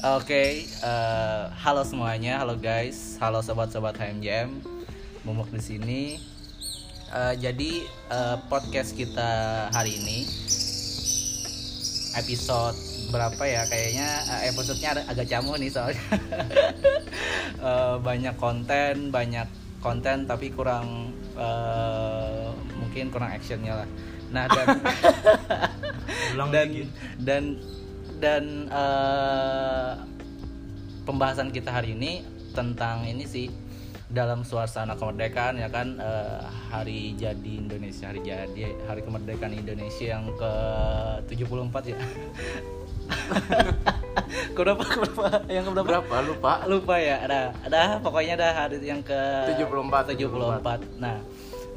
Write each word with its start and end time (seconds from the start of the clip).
Oke, 0.00 0.64
eh, 0.64 1.42
halo 1.60 1.84
semuanya, 1.84 2.40
halo 2.40 2.56
guys, 2.56 3.20
halo 3.20 3.44
sobat-sobat 3.44 4.00
HMJM, 4.00 4.48
Mumuk 5.28 5.52
di 5.52 5.60
sini. 5.60 6.16
Eh, 7.12 7.34
jadi 7.36 7.84
eh, 7.84 8.36
podcast 8.48 8.96
kita 8.96 9.68
hari 9.68 10.00
ini 10.00 10.24
episode 12.16 12.80
berapa 13.12 13.44
ya? 13.44 13.68
Kayaknya 13.68 14.08
eh, 14.40 14.48
episodenya 14.48 15.04
agak 15.04 15.28
camu 15.28 15.60
nih 15.60 15.68
soalnya 15.68 16.00
Eh, 17.60 17.96
banyak 18.00 18.40
konten, 18.40 19.12
banyak 19.12 19.44
konten 19.84 20.24
tapi 20.24 20.48
kurang 20.48 21.12
eh, 21.36 22.48
mungkin 22.80 23.12
kurang 23.12 23.36
actionnya 23.36 23.84
lah. 23.84 23.88
Nah 24.32 24.48
dan 24.48 24.66
dan 26.56 26.68
dan 27.20 27.44
dan 28.20 28.68
eh, 28.68 29.92
pembahasan 31.08 31.50
kita 31.50 31.72
hari 31.72 31.96
ini 31.96 32.22
tentang 32.52 33.08
ini 33.08 33.24
sih 33.24 33.48
dalam 34.10 34.42
suasana 34.42 34.98
kemerdekaan 34.98 35.56
ya 35.56 35.72
kan 35.72 35.96
eh, 35.96 36.42
hari 36.68 37.16
jadi 37.16 37.52
Indonesia 37.56 38.12
hari 38.12 38.20
jadi 38.26 38.76
hari 38.84 39.00
kemerdekaan 39.00 39.56
Indonesia 39.56 40.06
yang 40.20 40.28
ke 40.36 40.52
74 41.32 41.96
ya. 41.96 41.98
Berapa 44.60 44.84
berapa 44.84 45.24
yang 45.48 45.64
ke 45.64 45.72
berapa? 45.72 46.04
Berapa? 46.04 46.16
Lupa? 46.20 46.52
lupa 46.68 46.94
ya. 47.00 47.24
Ada 47.24 47.40
ada 47.64 47.80
pokoknya 48.04 48.36
ada 48.36 48.48
hari 48.52 48.76
yang 48.84 49.00
ke 49.00 49.16
74, 49.56 50.12
74 50.20 51.00
nah 51.00 51.16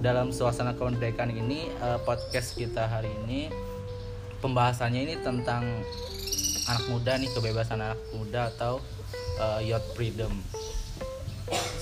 dalam 0.02 0.36
suasana 0.36 0.76
kemerdekaan 0.76 1.32
ini 1.32 1.70
eh, 1.70 2.00
podcast 2.04 2.60
kita 2.60 2.90
hari 2.92 3.10
ini 3.24 3.48
pembahasannya 4.44 5.02
ini 5.08 5.16
tentang 5.24 5.64
anak 6.70 6.86
muda 6.90 7.12
nih 7.20 7.30
kebebasan 7.36 7.80
anak 7.82 8.00
muda 8.16 8.52
atau 8.56 8.80
eh, 9.40 9.72
youth 9.72 9.88
freedom. 9.96 10.32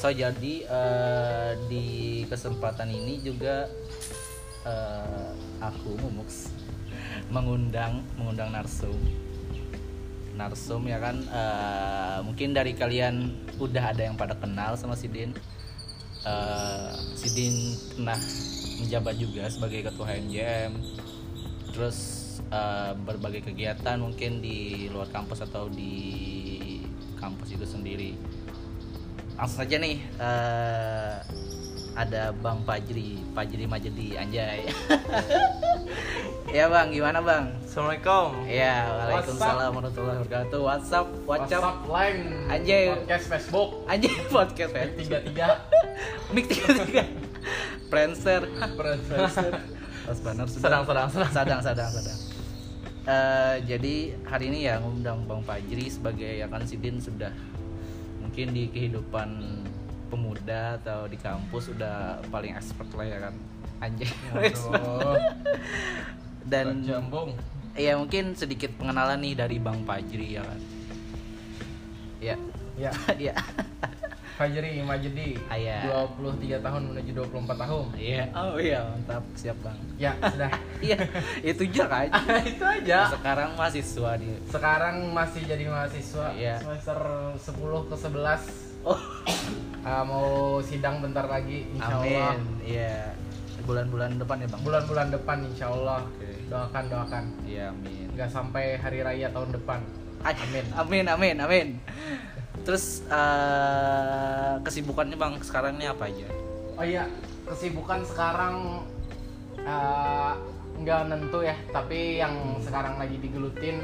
So 0.02 0.10
jadi 0.10 0.54
eh, 0.66 1.52
di 1.70 1.86
kesempatan 2.26 2.90
ini 2.90 3.22
juga 3.22 3.70
eh, 4.66 5.30
aku 5.62 5.98
Mumux 6.02 6.50
mengundang 7.30 8.02
mengundang 8.18 8.50
narsum. 8.52 8.98
Narsum 10.34 10.88
ya 10.90 10.98
kan 10.98 11.22
eh, 11.22 12.18
mungkin 12.26 12.58
dari 12.58 12.74
kalian 12.74 13.34
udah 13.62 13.94
ada 13.94 14.10
yang 14.10 14.18
pada 14.18 14.34
kenal 14.34 14.74
sama 14.74 14.98
Sidin 14.98 15.38
Eh, 16.22 16.94
Sidin 17.18 17.74
pernah 17.98 18.20
menjabat 18.78 19.18
juga 19.18 19.50
sebagai 19.50 19.90
ketua 19.90 20.06
HMJM 20.06 20.72
terus 21.74 22.21
eh, 22.52 22.92
berbagai 23.08 23.48
kegiatan 23.48 23.98
mungkin 23.98 24.44
di 24.44 24.92
luar 24.92 25.08
kampus 25.10 25.48
atau 25.48 25.72
di 25.72 25.96
kampus 27.18 27.56
itu 27.56 27.66
sendiri 27.66 28.12
langsung 29.40 29.64
saja 29.64 29.80
nih 29.80 29.98
eh, 30.20 31.16
ada 31.92 32.32
Bang 32.32 32.64
Fajri 32.64 33.20
Fajri 33.36 33.68
Majedi 33.68 34.16
Anjay 34.16 34.64
ya 36.56 36.68
Bang 36.72 36.92
gimana 36.92 37.20
Bang 37.20 37.62
Assalamualaikum. 37.72 38.52
Ya, 38.52 38.84
Waalaikumsalam 38.84 39.72
warahmatullahi 39.72 40.18
wabarakatuh. 40.28 40.60
WhatsApp, 40.60 41.08
WhatsApp, 41.24 41.64
WhatsApp 41.64 41.88
line. 41.88 42.22
Anjay. 42.52 42.92
Podcast 42.92 43.26
Facebook. 43.32 43.70
anjing 43.88 44.12
podcast 44.36 44.74
ya. 44.76 44.86
Tiga 44.92 45.18
tiga. 45.24 45.48
Mik 46.36 46.52
tiga 46.52 46.68
tiga. 46.84 47.04
Prancer. 47.88 48.44
Pas 48.52 50.20
banner 50.20 50.48
Sedang 50.52 50.84
sedang 50.84 51.08
sedang. 51.08 51.32
sadang 51.32 51.60
sadang 51.64 51.90
sadang. 51.96 52.20
Eh, 53.02 53.56
jadi 53.66 54.14
hari 54.30 54.54
ini 54.54 54.70
ya 54.70 54.78
ngundang 54.78 55.26
Bang 55.26 55.42
Fajri 55.42 55.90
sebagai 55.90 56.38
ya 56.38 56.46
kan 56.46 56.62
Sidin 56.70 57.02
sudah 57.02 57.34
mungkin 58.22 58.54
di 58.54 58.70
kehidupan 58.70 59.58
pemuda 60.14 60.78
atau 60.78 61.10
di 61.10 61.18
kampus 61.18 61.74
udah 61.74 62.22
paling 62.30 62.54
expert 62.54 62.94
lah 62.94 63.06
ya 63.10 63.18
kan. 63.26 63.34
Anjay. 63.82 64.06
Dan 66.52 66.86
jambung. 66.86 67.34
ya 67.72 67.96
mungkin 67.96 68.36
sedikit 68.36 68.70
pengenalan 68.78 69.18
nih 69.24 69.34
dari 69.34 69.58
Bang 69.58 69.82
Fajri 69.82 70.38
ya 70.38 70.46
kan. 70.46 70.60
Ya. 72.22 72.36
Ya, 72.78 72.94
ya 73.34 73.36
Fajri 74.42 74.82
Majedi. 74.82 75.38
Ah, 75.46 75.54
ya. 75.54 75.86
23 75.86 76.58
tahun 76.58 76.82
menuju 76.90 77.12
24 77.14 77.62
tahun. 77.62 77.86
iya 77.94 78.26
oh 78.34 78.58
iya 78.58 78.82
mantap 78.84 79.22
siap 79.38 79.54
Bang 79.62 79.78
Ya, 79.96 80.18
sudah. 80.18 80.50
iya 80.82 80.98
itu 81.46 81.62
aja 81.64 81.86
kan 81.86 82.10
Itu 82.50 82.66
aja. 82.66 83.06
sekarang 83.08 83.54
mahasiswa 83.54 84.18
di 84.18 84.34
Sekarang 84.50 85.14
masih 85.14 85.46
jadi 85.46 85.70
mahasiswa 85.70 86.34
Iya. 86.34 86.58
semester 86.58 86.98
10 87.38 87.54
ke 87.86 87.96
11. 87.96 88.82
oh 88.82 88.98
Ah, 89.82 90.02
mau 90.02 90.26
sidang 90.60 91.06
bentar 91.06 91.30
lagi 91.30 91.70
insya 91.70 92.02
Allah. 92.02 92.34
amin 92.34 92.42
iya 92.66 93.14
bulan-bulan 93.62 94.18
depan 94.18 94.42
ya 94.42 94.48
Bang 94.50 94.62
Bulan-bulan 94.64 95.08
depan 95.12 95.38
insya 95.46 95.70
Allah. 95.70 96.02
Oke. 96.08 96.34
Doakan 96.50 96.84
doakan. 96.90 97.24
iya 97.46 97.70
amin 97.70 98.10
Nggak 98.12 98.30
sampai 98.32 98.74
hari 98.76 99.06
raya 99.06 99.30
tahun 99.30 99.54
depan. 99.54 99.86
amin 100.22 100.66
amin 100.76 101.06
amin 101.08 101.36
amin 101.40 101.68
terus 102.62 103.02
eh, 103.10 104.54
kesibukannya 104.62 105.18
Bang 105.18 105.38
sekarang 105.42 105.78
ini 105.78 105.90
apa 105.90 106.08
aja 106.08 106.28
Oh 106.80 106.86
iya, 106.88 107.06
kesibukan 107.46 108.02
sekarang 108.10 108.82
eh, 109.62 110.34
nggak 110.82 111.02
nentu 111.14 111.46
ya, 111.46 111.54
tapi 111.70 112.18
yang 112.18 112.58
sekarang 112.58 112.98
lagi 112.98 113.22
digelutin 113.22 113.78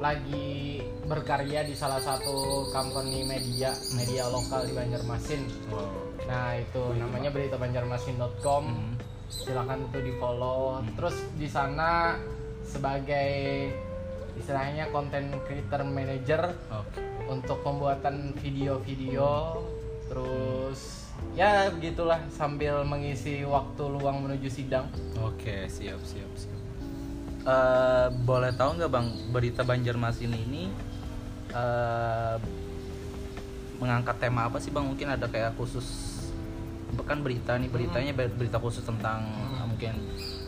lagi 0.00 0.80
berkarya 1.06 1.62
di 1.62 1.76
salah 1.76 2.00
satu 2.00 2.66
company 2.72 3.22
media, 3.22 3.70
media 3.94 4.26
lokal 4.32 4.66
di 4.66 4.72
Banjarmasin. 4.72 5.44
wow 5.70 6.10
Nah 6.26 6.58
itu 6.58 6.82
namanya 6.96 7.30
beritabanjarmasin.com. 7.30 8.64
Hmm. 8.64 8.94
Silakan 9.30 9.86
tuh 9.94 10.02
di 10.02 10.10
follow. 10.18 10.82
Terus 10.98 11.16
di 11.38 11.46
sana 11.46 12.18
sebagai 12.66 13.30
istilahnya 14.38 14.88
content 14.94 15.28
creator 15.44 15.82
manager 15.84 16.54
oke 16.70 17.19
untuk 17.30 17.62
pembuatan 17.62 18.34
video-video 18.42 19.54
terus 20.10 21.06
ya 21.38 21.70
begitulah 21.70 22.18
sambil 22.34 22.82
mengisi 22.82 23.46
waktu 23.46 23.82
luang 23.86 24.26
menuju 24.26 24.50
sidang 24.50 24.90
Oke, 25.22 25.70
siap, 25.70 26.00
siap, 26.02 26.30
siap. 26.34 26.60
Eh, 27.40 28.06
boleh 28.26 28.50
tahu 28.52 28.76
nggak 28.76 28.90
bang 28.90 29.06
berita 29.30 29.62
Banjarmasin 29.62 30.32
ini 30.34 30.68
eh, 31.54 32.36
mengangkat 33.78 34.16
tema 34.20 34.50
apa 34.50 34.58
sih 34.60 34.68
bang? 34.74 34.84
Mungkin 34.84 35.08
ada 35.08 35.24
kayak 35.24 35.56
khusus 35.56 35.86
bukan 36.90 37.22
berita 37.22 37.54
nih 37.54 37.70
beritanya 37.70 38.12
ber- 38.12 38.34
berita 38.34 38.58
khusus 38.58 38.82
tentang 38.82 39.22
eh, 39.56 39.64
mungkin 39.64 39.94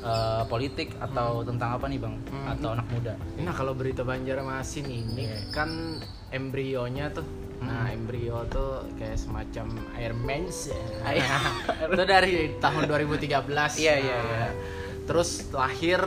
eh, 0.02 0.42
politik 0.46 0.92
atau 0.98 1.40
tentang 1.42 1.78
apa 1.78 1.86
nih 1.86 1.98
bang? 1.98 2.14
Hmm. 2.28 2.52
Atau 2.52 2.68
anak 2.74 2.86
muda? 2.90 3.14
nah 3.38 3.54
kalau 3.54 3.72
berita 3.72 4.02
Banjarmasin 4.02 4.86
ini 4.86 5.26
Iya. 5.26 5.38
kan 5.50 5.70
embrionya 6.30 7.10
tuh 7.10 7.24
nah 7.62 7.86
embrio 7.88 8.42
tuh 8.50 8.90
kayak 8.98 9.14
semacam 9.14 9.70
air 9.94 10.10
mens 10.12 10.66
itu 11.94 12.02
dari 12.02 12.58
tahun 12.58 12.90
2013 12.90 13.22
Iya, 13.78 13.94
iya, 13.94 13.94
iya. 14.02 14.18
Nah, 14.18 14.50
terus 15.02 15.46
lahir 15.50 16.02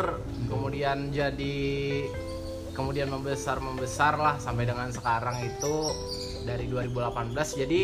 kemudian 0.47 1.15
jadi 1.15 1.55
kemudian 2.71 3.07
membesar 3.07 3.63
membesar 3.63 4.19
lah 4.19 4.35
sampai 4.35 4.67
dengan 4.67 4.91
sekarang 4.91 5.47
itu 5.47 5.75
dari 6.43 6.67
2018 6.67 7.31
jadi 7.55 7.79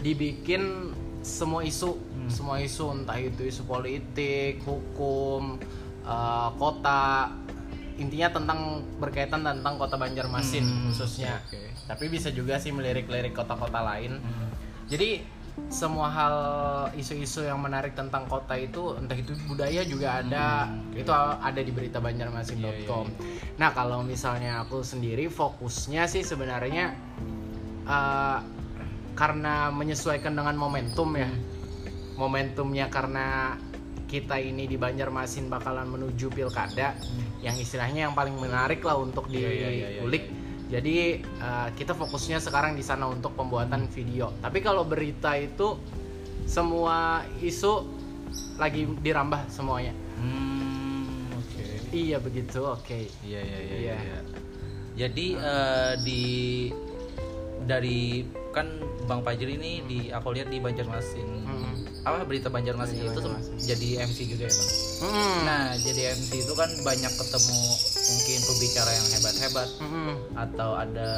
dibikin 0.00 0.92
semua 1.24 1.64
isu 1.64 1.96
semua 2.26 2.56
isu 2.58 2.84
entah 2.94 3.16
itu 3.16 3.42
isu 3.42 3.64
politik 3.64 4.60
hukum 4.60 5.56
eh, 6.02 6.48
kota 6.54 7.30
intinya 7.94 8.28
tentang 8.32 8.58
berkaitan 8.96 9.40
tentang 9.40 9.74
kota 9.74 9.94
Banjarmasin 9.94 10.60
Hmm, 10.60 10.84
khususnya 10.88 11.38
oke. 11.40 11.86
tapi 11.86 12.08
bisa 12.08 12.28
juga 12.28 12.58
sih 12.58 12.70
melirik-lirik 12.70 13.30
kota-kota 13.32 13.80
lain 13.80 14.18
Hmm. 14.18 14.50
jadi 14.84 15.22
semua 15.70 16.10
hal 16.10 16.34
isu-isu 16.94 17.42
yang 17.42 17.62
menarik 17.62 17.94
tentang 17.94 18.26
kota 18.26 18.58
itu 18.58 18.98
entah 18.98 19.14
itu 19.14 19.30
budaya 19.46 19.86
juga 19.86 20.18
ada 20.18 20.66
Hmm, 20.66 20.90
itu 20.92 21.06
ada 21.14 21.60
di 21.60 21.70
berita 21.70 22.02
banjarmasin.com. 22.02 23.06
Iya, 23.06 23.14
iya, 23.14 23.54
Nah 23.54 23.70
kalau 23.70 24.02
misalnya 24.02 24.58
aku 24.60 24.82
sendiri 24.82 25.30
fokusnya 25.30 26.10
sih 26.10 26.26
sebenarnya 26.26 26.98
eh, 27.86 28.38
karena 29.14 29.70
menyesuaikan 29.70 30.34
dengan 30.34 30.56
momentum 30.56 31.14
ya 31.14 31.30
Hmm. 31.30 31.38
Momentumnya 32.14 32.86
karena 32.90 33.58
kita 34.04 34.38
ini 34.38 34.70
di 34.70 34.78
Banjarmasin 34.78 35.50
bakalan 35.50 35.90
menuju 35.90 36.30
pilkada 36.30 36.94
yang 37.42 37.58
istilahnya 37.58 38.06
yang 38.06 38.14
paling 38.14 38.36
menarik 38.38 38.80
lah 38.86 39.00
untuk 39.00 39.26
Hmm. 39.26 39.34
Iya, 39.34 39.50
iya, 39.50 39.50
iya, 39.50 39.68
iya, 39.70 39.88
diulik 39.98 40.24
iya. 40.30 40.78
jadi 40.78 40.96
uh, 41.42 41.68
kita 41.74 41.92
fokusnya 41.98 42.38
sekarang 42.38 42.78
di 42.78 42.84
sana 42.84 43.10
untuk 43.10 43.34
pembuatan 43.34 43.90
video. 43.90 44.32
Tapi 44.38 44.58
kalau 44.62 44.86
berita 44.86 45.34
itu 45.34 45.76
semua 46.44 47.24
isu 47.40 47.88
lagi 48.58 48.86
dirambah 48.86 49.50
semuanya. 49.50 49.92
Hmm, 50.18 51.34
oke. 51.34 51.64
Iya 51.90 52.16
begitu, 52.22 52.64
oke. 52.64 53.10
Iya 53.26 53.40
iya 53.42 53.58
iya. 53.58 53.74
Iya. 53.74 53.96
iya. 53.98 54.18
Jadi 54.94 55.26
eh, 55.34 55.92
di 56.06 56.22
dari 57.66 58.22
kan 58.54 58.66
Bang 59.04 59.20
Fajri 59.20 59.58
ini 59.58 59.82
di 59.84 59.98
aku 60.08 60.32
lihat 60.32 60.48
di 60.48 60.62
Banjarmasin 60.62 61.28
Mm. 61.44 61.74
apa 62.04 62.24
berita 62.24 62.48
Banjarmasin 62.52 63.00
Berita 63.00 63.16
itu 63.16 63.20
tuh 63.20 63.34
jadi 63.64 63.88
MC 64.04 64.18
juga 64.28 64.44
ya 64.48 64.54
bang. 64.54 64.70
Mm. 65.04 65.38
Nah 65.44 65.64
jadi 65.80 66.00
MC 66.16 66.30
itu 66.44 66.52
kan 66.56 66.70
banyak 66.84 67.12
ketemu 67.12 67.60
mungkin 68.04 68.38
pembicara 68.44 68.90
yang 68.92 69.06
hebat-hebat 69.18 69.68
Mm-mm. 69.80 70.14
atau 70.36 70.70
ada 70.76 71.10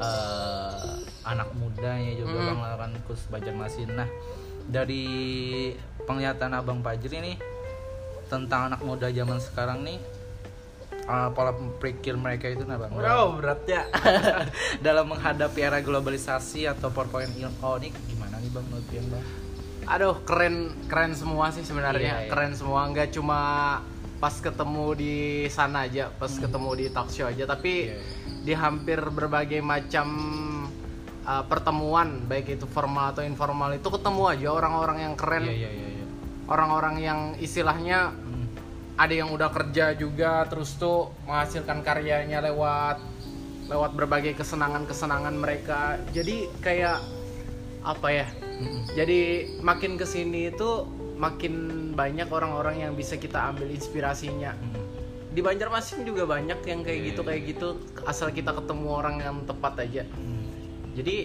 eh, 0.00 0.88
anak 1.24 1.48
mudanya 1.56 2.12
juga 2.16 2.36
Mm. 2.36 2.58
bang 2.76 2.92
Banjarmasin. 3.28 3.88
Nah 3.94 4.08
dari 4.68 5.04
penglihatan 6.04 6.52
abang 6.52 6.80
Fajri 6.80 7.20
nih 7.20 7.36
tentang 8.30 8.70
anak 8.70 8.80
muda 8.86 9.10
zaman 9.10 9.38
sekarang 9.42 9.82
nih 9.82 9.98
eh, 11.02 11.28
pola 11.30 11.50
pikir 11.78 12.14
mereka 12.14 12.46
itu 12.46 12.62
nah 12.62 12.76
bang 12.76 12.92
Wow, 12.92 13.36
berat 13.36 13.62
ya. 13.64 13.82
dalam 14.86 15.08
menghadapi 15.08 15.60
era 15.60 15.78
globalisasi 15.78 16.66
atau 16.66 16.88
4.0 16.88 17.36
ini 17.80 17.88
gimana 18.06 18.36
nih 18.36 18.50
bang 18.50 18.64
menurut 18.66 18.86
bang? 18.86 19.24
Aduh, 19.88 20.22
keren 20.22 20.70
keren 20.86 21.12
semua 21.12 21.50
sih 21.50 21.62
sebenarnya. 21.62 21.98
Iya, 21.98 22.24
iya. 22.24 22.30
Keren 22.30 22.52
semua, 22.54 22.86
nggak 22.86 23.10
cuma 23.10 23.40
pas 24.16 24.36
ketemu 24.36 24.86
di 24.94 25.16
sana 25.48 25.88
aja, 25.88 26.12
pas 26.12 26.30
ketemu 26.30 26.70
di 26.76 26.84
talk 26.88 27.08
show 27.08 27.24
aja, 27.24 27.42
tapi 27.44 27.88
Hmm. 27.88 27.96
Iya. 27.96 28.00
di 28.40 28.52
hampir 28.54 29.00
berbagai 29.02 29.60
macam 29.60 30.06
uh, 31.22 31.44
pertemuan, 31.44 32.24
baik 32.24 32.54
itu 32.54 32.64
formal 32.64 33.10
atau 33.10 33.20
informal 33.20 33.72
itu 33.72 33.84
ketemu 33.84 34.22
aja 34.28 34.48
orang-orang 34.50 34.98
yang 35.02 35.14
keren, 35.16 35.44
Iya 35.44 35.52
iya 35.56 35.70
iya. 35.70 35.88
iya. 35.96 36.06
orang-orang 36.46 36.94
yang 37.00 37.18
istilahnya 37.36 38.12
Hmm. 38.12 38.19
Ada 38.96 39.14
yang 39.14 39.30
udah 39.30 39.50
kerja 39.52 39.94
juga 39.94 40.44
terus 40.48 40.74
tuh 40.76 41.14
menghasilkan 41.28 41.84
karyanya 41.84 42.42
lewat 42.44 43.00
lewat 43.70 43.94
berbagai 43.94 44.34
kesenangan-kesenangan 44.34 45.34
mereka. 45.38 45.96
Jadi 46.10 46.50
kayak 46.58 46.98
apa 47.86 48.08
ya? 48.10 48.26
Jadi 48.98 49.46
makin 49.62 49.94
ke 49.94 50.04
sini 50.04 50.50
itu 50.50 50.84
makin 51.16 51.54
banyak 51.94 52.26
orang-orang 52.28 52.82
yang 52.82 52.92
bisa 52.98 53.14
kita 53.14 53.54
ambil 53.54 53.70
inspirasinya. 53.70 54.52
Di 55.30 55.38
Banjarmasin 55.38 56.02
juga 56.02 56.26
banyak 56.26 56.58
yang 56.66 56.82
kayak 56.82 56.98
Iya, 56.98 57.08
gitu 57.14 57.20
iya, 57.22 57.28
kayak 57.30 57.42
gitu 57.54 57.68
asal 58.02 58.34
kita 58.34 58.50
ketemu 58.50 58.88
orang 58.90 59.16
yang 59.22 59.36
tepat 59.46 59.86
aja. 59.86 60.02
Mm. 60.02 60.42
Jadi 60.98 61.16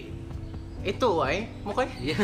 itu 0.86 1.08
wae, 1.18 1.50
mukanya 1.66 1.90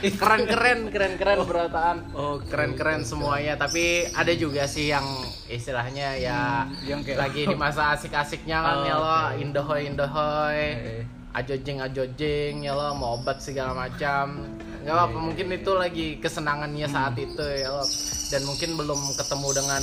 Iya. 0.00 0.14
keren-keren 0.14 0.78
keren-keren 0.88 1.38
berataan. 1.42 1.96
Oh, 2.12 2.38
Keren-keren 2.40 3.02
semuanya, 3.02 3.54
tapi 3.54 4.06
ada 4.08 4.30
juga 4.32 4.64
sih 4.64 4.88
yang 4.88 5.04
istilahnya 5.46 6.14
ya 6.14 6.40
yang 6.82 7.02
kayak 7.02 7.18
lagi 7.18 7.42
di 7.44 7.56
masa 7.56 7.92
asik-asiknya 7.92 8.58
kan 8.58 8.76
Oh, 8.76 8.84
ya 8.84 8.94
lo 8.94 9.06
oke. 9.06 9.40
indohoy 9.40 9.82
indohoy 9.84 10.60
Eh, 10.78 11.02
ajojing 11.34 11.78
ajojing 11.80 12.54
ya 12.62 12.72
lo 12.72 12.94
mau 12.94 13.16
obat 13.16 13.38
segala 13.38 13.72
macam 13.72 14.44
nggak 14.78 14.94
apa 14.94 15.04
Iya, 15.04 15.12
iya, 15.12 15.20
mungkin 15.20 15.46
itu 15.52 15.70
lagi 15.74 16.06
kesenangannya 16.16 16.86
saat 16.86 17.14
itu 17.14 17.42
ya 17.42 17.68
lo 17.70 17.84
dan 18.28 18.42
mungkin 18.44 18.70
belum 18.74 19.00
ketemu 19.14 19.48
dengan 19.52 19.82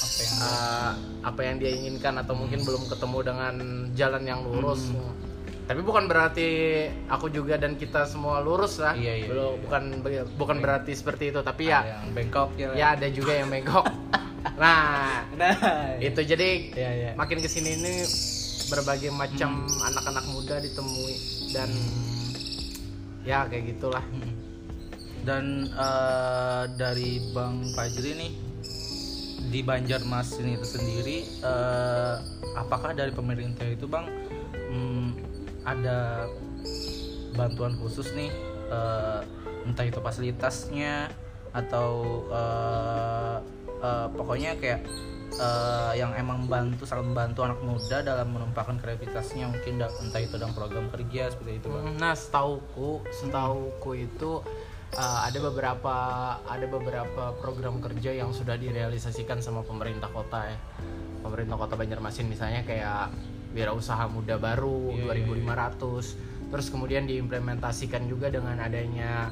apa 0.00 0.20
yang 0.20 0.36
uh, 0.40 0.92
apa 1.22 1.40
yang 1.42 1.56
dia 1.58 1.70
inginkan 1.72 2.14
atau 2.16 2.34
mungkin 2.34 2.60
belum 2.60 2.86
ketemu 2.86 3.18
dengan 3.20 3.54
jalan 3.92 4.22
yang 4.24 4.40
lurus 4.42 4.90
Hmm. 4.90 5.29
Tapi 5.70 5.86
bukan 5.86 6.10
berarti 6.10 6.48
aku 7.06 7.30
juga 7.30 7.54
dan 7.54 7.78
kita 7.78 8.02
semua 8.02 8.42
lurus 8.42 8.82
lah. 8.82 8.98
Iya, 8.98 9.22
iya, 9.22 9.26
Belum- 9.30 9.54
iya. 9.54 9.62
bukan 9.62 9.82
bukan 10.34 10.56
berarti 10.58 10.98
seperti 10.98 11.30
itu 11.30 11.46
tapi 11.46 11.70
ya 11.70 11.86
yang 11.86 12.10
bengkok 12.10 12.50
ya. 12.58 12.74
ya 12.74 12.86
ada 12.98 13.06
juga 13.06 13.38
yang 13.38 13.46
bengkok. 13.46 13.86
Nah 14.56 15.20
nah 15.36 15.52
itu 16.00 16.16
jadi 16.24 16.72
ya 16.72 16.90
ya 16.90 17.10
makin 17.14 17.44
ke 17.44 17.46
sini 17.46 17.76
ini 17.76 18.02
berbagai 18.72 19.12
macam 19.12 19.68
anak-anak 19.68 20.24
muda 20.32 20.56
ditemui 20.64 21.14
dan 21.54 21.68
ya 23.22 23.46
kayak 23.46 23.76
gitulah. 23.76 24.02
Mm. 24.10 24.32
dan 25.28 25.68
eh, 25.68 26.64
dari 26.80 27.20
Bang 27.36 27.68
Fajri 27.76 28.16
nih 28.16 28.32
di 29.52 29.60
Banjarmasin 29.60 30.56
itu 30.56 30.64
sendiri 30.64 31.28
eh, 31.44 32.14
apakah 32.56 32.96
dari 32.96 33.12
pemerintah 33.12 33.68
itu 33.68 33.84
Bang 33.84 34.08
mm, 34.72 34.89
ada 35.64 36.26
bantuan 37.36 37.76
khusus 37.78 38.12
nih 38.16 38.32
eh, 38.70 39.20
entah 39.68 39.84
itu 39.86 40.00
fasilitasnya 40.00 41.12
atau 41.50 42.22
eh, 42.30 43.36
eh, 43.82 44.06
pokoknya 44.14 44.56
kayak 44.58 44.80
eh, 45.34 45.92
yang 45.98 46.14
emang 46.16 46.46
bantu 46.46 46.86
sangat 46.86 47.06
membantu 47.10 47.40
anak 47.46 47.60
muda 47.62 48.02
dalam 48.02 48.28
menumpahkan 48.34 48.80
kreativitasnya 48.80 49.50
mungkin 49.50 49.78
da- 49.78 49.92
entah 50.00 50.20
itu 50.22 50.34
dalam 50.40 50.54
program 50.56 50.86
kerja 50.90 51.30
seperti 51.30 51.60
itu 51.62 51.68
bang. 51.70 51.96
Nah 51.98 52.14
setauku 52.14 53.04
setauku 53.10 53.90
itu 53.98 54.42
uh, 54.96 55.20
ada 55.26 55.38
beberapa 55.38 55.94
ada 56.42 56.66
beberapa 56.66 57.34
program 57.38 57.78
kerja 57.78 58.10
yang 58.10 58.34
sudah 58.34 58.58
direalisasikan 58.58 59.38
sama 59.38 59.62
pemerintah 59.62 60.10
kota 60.10 60.50
ya. 60.50 60.58
Pemerintah 61.20 61.56
kota 61.60 61.74
Banjarmasin 61.76 62.26
misalnya 62.26 62.64
kayak 62.64 63.12
wirausaha 63.50 64.06
muda 64.06 64.36
baru 64.36 64.94
Iya, 64.94 65.14
iya, 65.14 65.26
2500 65.26 66.50
terus 66.50 66.66
kemudian 66.68 67.06
diimplementasikan 67.06 68.10
juga 68.10 68.26
dengan 68.26 68.58
adanya 68.58 69.30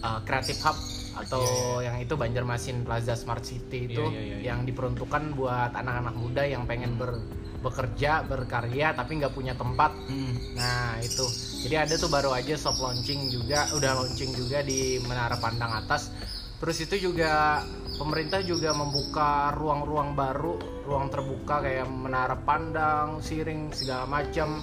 uh, 0.00 0.20
Creative 0.22 0.62
Hub 0.62 0.78
atau 1.12 1.42
yang 1.78 2.00
itu 2.00 2.16
Banjarmasin 2.16 2.86
Plaza 2.86 3.12
Smart 3.12 3.42
City 3.42 3.86
itu 3.86 4.00
Iya, 4.00 4.14
iya, 4.14 4.22
iya, 4.22 4.36
iya. 4.38 4.44
yang 4.52 4.64
diperuntukkan 4.64 5.34
buat 5.34 5.74
anak-anak 5.74 6.14
muda 6.16 6.42
yang 6.46 6.64
pengen 6.64 6.96
ber- 6.96 7.20
bekerja 7.62 8.26
berkarya 8.26 8.90
tapi 8.90 9.22
nggak 9.22 9.30
punya 9.30 9.54
tempat 9.54 9.94
Hmm. 10.02 10.34
Nah 10.58 10.98
itu, 10.98 11.22
jadi 11.62 11.86
ada 11.86 11.94
tuh 11.94 12.10
baru 12.10 12.34
aja 12.34 12.58
soft 12.58 12.82
launching 12.82 13.30
juga, 13.30 13.70
udah 13.70 14.02
launching 14.02 14.34
juga 14.34 14.60
di 14.60 14.98
Menara 15.06 15.38
Pandang 15.38 15.70
atas. 15.78 16.10
Terus 16.58 16.76
itu 16.82 17.10
juga 17.10 17.62
pemerintah 17.96 18.40
juga 18.44 18.72
membuka 18.72 19.52
ruang-ruang 19.56 20.16
baru, 20.16 20.56
ruang 20.84 21.08
terbuka 21.12 21.64
kayak 21.64 21.88
Menara 21.88 22.36
Pandang, 22.36 23.20
Siring 23.20 23.72
segala 23.74 24.08
macam 24.08 24.60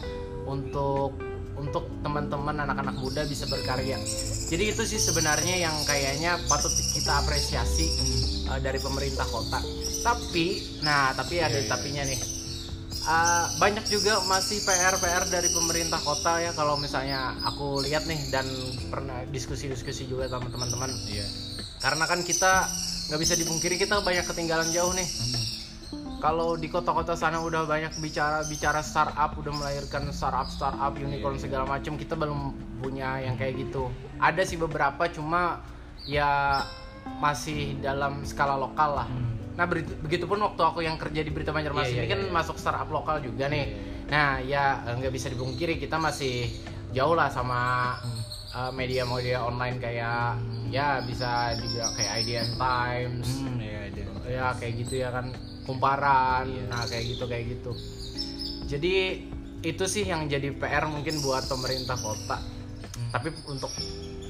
untuk 0.49 1.17
untuk 1.59 1.91
teman-teman 1.99 2.63
anak-anak 2.63 2.95
muda 3.03 3.27
bisa 3.27 3.43
berkarya. 3.51 3.99
Jadi 4.47 4.63
itu 4.71 4.81
sih 4.87 4.97
sebenarnya 4.97 5.59
yang 5.59 5.75
kayaknya 5.83 6.39
patut 6.47 6.71
kita 6.71 7.19
apresiasi 7.19 7.85
uh, 8.47 8.59
dari 8.63 8.79
pemerintah 8.79 9.27
kota. 9.27 9.59
Tapi, 9.99 10.79
nah 10.81 11.11
tapi 11.11 11.43
ada 11.43 11.59
Iya, 11.59 11.67
iya. 11.67 11.69
tapinya 11.69 12.03
nih. 12.07 12.19
Uh, 13.09 13.45
banyak 13.59 13.85
juga 13.91 14.21
masih 14.27 14.63
PR-PR 14.63 15.27
dari 15.27 15.49
pemerintah 15.51 15.99
kota 16.03 16.39
ya 16.39 16.51
kalau 16.55 16.75
misalnya 16.75 17.31
aku 17.47 17.81
lihat 17.81 18.05
nih 18.05 18.27
dan 18.29 18.45
pernah 18.91 19.23
diskusi-diskusi 19.31 20.05
juga 20.05 20.27
sama 20.27 20.51
teman-teman 20.51 20.91
iya 21.07 21.25
karena 21.79 22.05
kan 22.05 22.21
kita 22.27 22.67
nggak 23.09 23.19
bisa 23.19 23.33
dipungkiri 23.35 23.75
kita 23.75 23.99
banyak 23.99 24.23
ketinggalan 24.23 24.69
jauh 24.69 24.93
nih 24.93 25.09
Hmm. 25.89 26.21
kalau 26.21 26.53
di 26.53 26.67
kota-kota 26.67 27.13
sana 27.13 27.39
udah 27.39 27.65
banyak 27.65 27.97
bicara 27.97 28.43
bicara 28.43 28.79
startup 28.79 29.33
udah 29.33 29.49
melahirkan 29.49 30.05
startup 30.09 30.45
startup 30.47 30.93
unicorn 30.93 31.33
Iya, 31.33 31.39
iya. 31.39 31.43
segala 31.43 31.63
macam 31.65 31.93
kita 31.95 32.13
belum 32.13 32.39
punya 32.77 33.17
yang 33.19 33.33
kayak 33.33 33.57
gitu 33.59 33.89
ada 34.17 34.41
sih 34.41 34.55
beberapa 34.55 35.07
cuma 35.07 35.63
ya 36.01 36.61
masih 37.17 37.79
dalam 37.79 38.21
skala 38.23 38.55
lokal 38.55 38.95
lah 38.95 39.07
Hmm. 39.07 39.27
Nah, 39.51 39.67
beri- 39.67 39.83
begitupun 39.83 40.39
waktu 40.39 40.61
aku 40.61 40.79
yang 40.79 40.95
kerja 40.95 41.19
di 41.19 41.27
Berita 41.29 41.51
Banjarmasin 41.51 41.91
Iya, 41.91 41.95
iya, 41.97 42.01
ini 42.01 42.07
kan 42.07 42.19
iya, 42.21 42.27
iya. 42.27 42.33
masuk 42.33 42.55
startup 42.55 42.87
lokal 42.87 43.19
juga 43.19 43.51
nih. 43.51 43.65
Iya, 43.67 44.07
Nah, 44.07 44.29
ya 44.39 44.63
nggak 44.87 45.11
bisa 45.11 45.27
dipungkiri 45.27 45.75
kita 45.75 45.99
masih 45.99 46.47
jauh 46.89 47.11
lah 47.11 47.27
sama 47.27 47.91
Eh, 48.49 48.71
media-media 48.71 49.37
online 49.39 49.77
kayak 49.77 50.41
ya 50.67 51.01
bisa 51.01 51.53
juga 51.55 51.85
kayak 51.93 52.11
IDN 52.19 52.49
Times, 52.55 53.27
Hmm, 53.39 53.61
iya, 53.61 53.81
iya. 53.87 54.05
ya 54.25 54.45
kayak 54.53 54.73
gitu 54.75 54.93
ya 54.97 55.09
kan 55.09 55.29
kumparan, 55.63 56.49
Iya. 56.49 56.65
nah 56.65 56.81
kayak 56.83 57.05
gitu 57.07 57.23
kayak 57.23 57.45
gitu. 57.47 57.71
Jadi 58.65 58.93
itu 59.61 59.83
sih 59.85 60.01
yang 60.03 60.25
jadi 60.25 60.49
PR 60.51 60.85
mungkin 60.87 61.21
buat 61.21 61.45
pemerintah 61.45 61.93
kota. 61.95 62.41
Hmm. 62.41 63.09
Tapi 63.11 63.29
untuk 63.45 63.69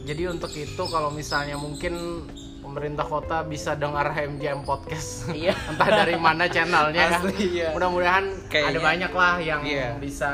jadi 0.02 0.28
untuk 0.28 0.52
itu 0.52 0.84
kalau 0.86 1.10
misalnya 1.10 1.56
mungkin 1.56 2.28
pemerintah 2.60 3.04
kota 3.04 3.42
bisa 3.42 3.72
dengar 3.74 4.10
HMJM 4.10 4.62
podcast. 4.62 5.28
Iya. 5.32 5.56
Entah 5.72 5.88
dari 5.98 6.16
mana 6.16 6.44
channelnya 6.46 7.08
kan. 7.10 7.22
Iya. 7.32 7.72
Mudah-mudahan 7.72 8.26
Kayaknya- 8.48 8.68
ada 8.70 8.80
banyak 8.82 9.12
lah 9.14 9.36
yang 9.40 9.62
Iya. 9.64 9.96
bisa 9.96 10.32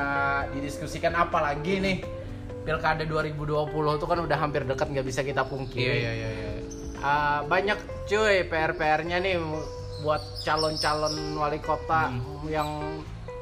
didiskusikan 0.52 1.14
apalagi 1.14 1.78
nih 1.78 1.98
Pilkada 2.66 3.04
2020 3.04 3.46
itu 3.96 4.06
kan 4.06 4.18
udah 4.20 4.38
hampir 4.38 4.62
dekat 4.64 4.90
nggak 4.90 5.06
bisa 5.06 5.22
kita 5.22 5.46
pungkiri. 5.46 5.86
iya 5.86 6.12
iya 6.12 6.12
iya 6.12 6.30
iya. 6.52 6.52
Ah, 6.98 7.46
banyak 7.46 7.78
cuy 8.04 8.42
PR-PR-nya 8.44 9.22
nih 9.22 9.38
buat 10.02 10.22
calon-calon 10.42 11.14
wali 11.36 11.60
kota 11.60 12.10
Hmm. 12.10 12.42
yang 12.48 12.70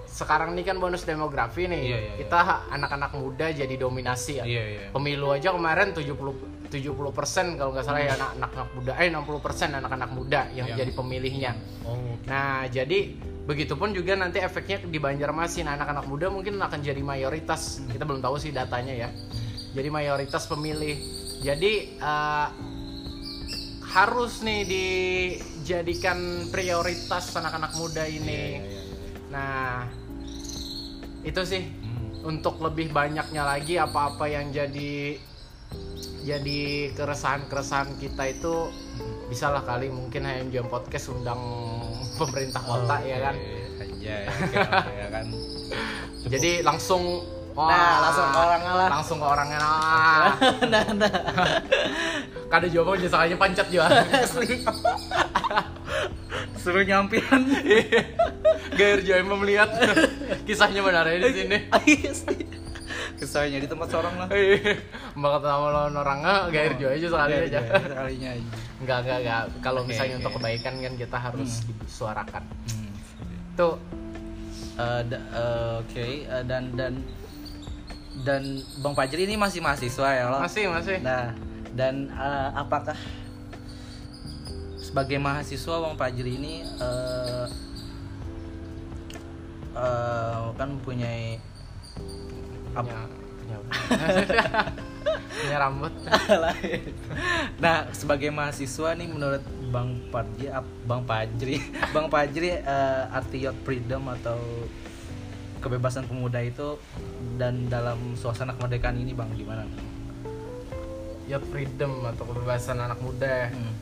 sekarang 0.05 0.53
ini 0.53 0.61
kan 0.61 0.77
bonus 0.77 1.01
demografi 1.01 1.65
nih. 1.65 1.79
Iya, 1.79 1.87
iya, 1.87 1.97
iya. 1.97 2.13
kita 2.19 2.39
anak-anak 2.69 3.11
muda 3.15 3.47
jadi 3.49 3.75
dominasi 3.75 4.33
ya. 4.37 4.45
Iya, 4.45 4.63
iya. 4.69 4.81
Pemilu 4.91 5.31
aja 5.31 5.49
kemarin 5.49 5.89
70 5.89 6.35
70% 6.69 7.55
kalau 7.55 7.69
nggak 7.71 7.85
salah 7.85 8.01
ya 8.01 8.13
anak-anak 8.13 8.69
muda 8.73 8.91
eh 8.97 9.07
60% 9.07 9.73
anak-anak 9.73 10.09
muda 10.09 10.41
yang 10.51 10.67
Yang- 10.67 10.79
jadi 10.79 10.91
pemilihnya. 10.91 11.51
Oh, 11.81 12.17
Nah, 12.25 12.65
jadi 12.67 12.99
begitupun 13.43 13.91
juga 13.91 14.15
nanti 14.15 14.39
efeknya 14.39 14.83
di 14.87 14.99
Banjarmasin 14.99 15.67
anak-anak 15.67 16.05
muda 16.07 16.31
mungkin 16.31 16.59
akan 16.59 16.79
jadi 16.79 17.01
mayoritas. 17.03 17.83
Kita 17.87 18.07
belum 18.07 18.23
tahu 18.23 18.39
sih 18.39 18.55
datanya 18.55 19.07
ya. 19.07 19.09
Jadi 19.73 19.89
mayoritas 19.89 20.47
pemilih. 20.47 20.95
Jadi 21.43 21.97
eh, 21.99 22.47
harus 23.93 24.41
nih 24.41 24.61
dijadikan 24.65 26.49
prioritas 26.49 27.29
anak-anak 27.35 27.75
muda 27.77 28.07
iya, 28.07 28.17
ini. 28.17 28.41
iya, 28.57 28.61
iya. 28.63 28.81
Nah, 29.29 29.85
itu 31.23 31.41
sih 31.45 31.63
Hmm. 32.23 32.39
untuk 32.39 32.63
lebih 32.63 32.95
banyaknya 32.95 33.43
lagi 33.43 33.75
apa-apa 33.75 34.31
yang 34.31 34.55
jadi 34.55 35.19
jadi 36.23 36.61
keresahan-keresahan 36.95 37.99
kita 37.99 38.23
itu 38.31 38.71
bisa 39.27 39.51
lah 39.51 39.59
kali 39.67 39.91
mungkin 39.91 40.23
HMJM 40.23 40.71
podcast 40.71 41.11
undang 41.11 41.39
pemerintah 42.13 42.61
kota 42.61 42.95
Oh, 42.95 42.99
ya 43.01 43.17
kan. 43.19 43.35
Aja, 43.73 44.15
oke, 44.29 44.57
oke, 44.59 44.91
ya 44.93 45.07
kan. 45.09 45.25
jadi 46.33 46.51
langsung 46.63 47.01
wah, 47.53 47.67
Nah, 47.67 47.93
langsung 48.07 48.25
ke 48.25 48.39
orangnya 48.39 48.73
lah. 48.73 48.89
langsung 48.89 49.17
ke 49.19 49.27
orangnya 49.27 49.59
nah 49.59 50.31
nah, 50.71 50.83
nah. 50.95 51.13
kada 52.53 52.67
jasa 52.95 53.17
aja 53.25 53.35
pancat 53.35 53.67
juga 53.67 53.89
Asli. 54.13 54.61
Suruh 56.55 56.85
nyampian. 56.85 57.41
Gair 58.73 59.03
Joy 59.03 59.21
melihat 59.25 59.69
kisahnya 60.47 60.79
benar 60.81 61.05
ya 61.09 61.17
di 61.19 61.31
sini 61.33 61.57
Asli. 61.69 62.52
Kesahnya 63.23 63.57
di 63.57 63.67
tempat 63.67 63.87
seorang 63.87 64.15
lah. 64.17 64.27
Mbak 65.13 65.29
kata 65.31 65.47
nama 65.47 65.67
lawan 65.69 65.95
orangnya 65.95 66.35
Gair 66.49 66.73
Joy 66.75 66.91
aja 66.93 67.07
sekali 67.07 67.31
Iya, 67.31 67.39
aja 67.41 67.59
iya, 67.59 67.79
Sekalinya 67.81 68.29
aja. 68.31 68.47
Enggak, 68.77 68.97
enggak, 68.99 69.17
enggak. 69.19 69.43
Kalau 69.59 69.81
misalnya 69.83 70.15
untuk 70.19 70.33
kebaikan 70.35 70.73
kan 70.77 70.93
kita 70.93 71.17
harus 71.17 71.51
disuarakan. 71.65 72.43
Hmm. 72.67 72.91
Tuh, 73.55 73.75
Eh, 74.73 75.01
da- 75.05 75.21
eh, 75.29 75.73
Oke, 75.79 76.05
eh, 76.25 76.43
dan 76.43 76.73
dan 76.73 76.97
dan 78.19 78.41
Bang 78.81 78.93
Fajri 78.93 79.21
ini 79.23 79.37
masih 79.37 79.61
mahasiswa 79.61 80.09
ya 80.09 80.25
lo? 80.27 80.41
masih, 80.41 80.65
masih. 80.65 80.97
Nah, 80.97 81.29
dan 81.71 82.09
eh, 82.09 82.49
apakah 82.53 82.97
sebagai 84.75 85.17
mahasiswa 85.17 85.77
Bang 85.77 85.93
Fajri 85.93 86.31
ini 86.33 86.55
eh, 86.65 87.45
eh, 89.73 90.43
kan 90.51 90.67
mempunyai 90.71 91.37
Punya, 92.81 93.01
punya, 93.37 93.57
punya 95.43 95.57
rambut. 95.59 95.93
nah, 97.61 97.85
sebagai 97.93 98.29
mahasiswa 98.33 98.97
nih 98.97 99.07
menurut 99.09 99.43
Bang 99.69 99.97
Fajri, 100.09 100.47
ap- 100.49 100.77
Bang 100.85 101.01
Fajri, 101.05 101.57
Bang 101.95 102.07
Fajri 102.09 102.49
eh, 102.57 103.03
arti 103.13 103.45
youth 103.45 103.57
freedom 103.61 104.09
atau 104.09 104.39
kebebasan 105.63 106.03
pemuda 106.07 106.43
itu 106.43 106.75
dan 107.39 107.71
dalam 107.71 108.19
suasana 108.19 108.51
kemerdekaan 108.57 108.99
ini 108.99 109.15
Bang 109.15 109.31
gimana? 109.33 109.63
Ya 111.23 111.39
freedom 111.39 112.03
atau 112.03 112.27
kebebasan 112.27 112.83
anak 112.83 112.99
muda. 112.99 113.47
Hmm. 113.51 113.73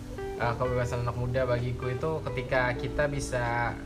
Eh, 0.42 0.54
kebebasan 0.58 1.06
anak 1.06 1.18
muda 1.18 1.46
bagiku 1.46 1.90
itu 1.90 2.22
ketika 2.32 2.74
kita 2.78 3.06
bisa 3.06 3.78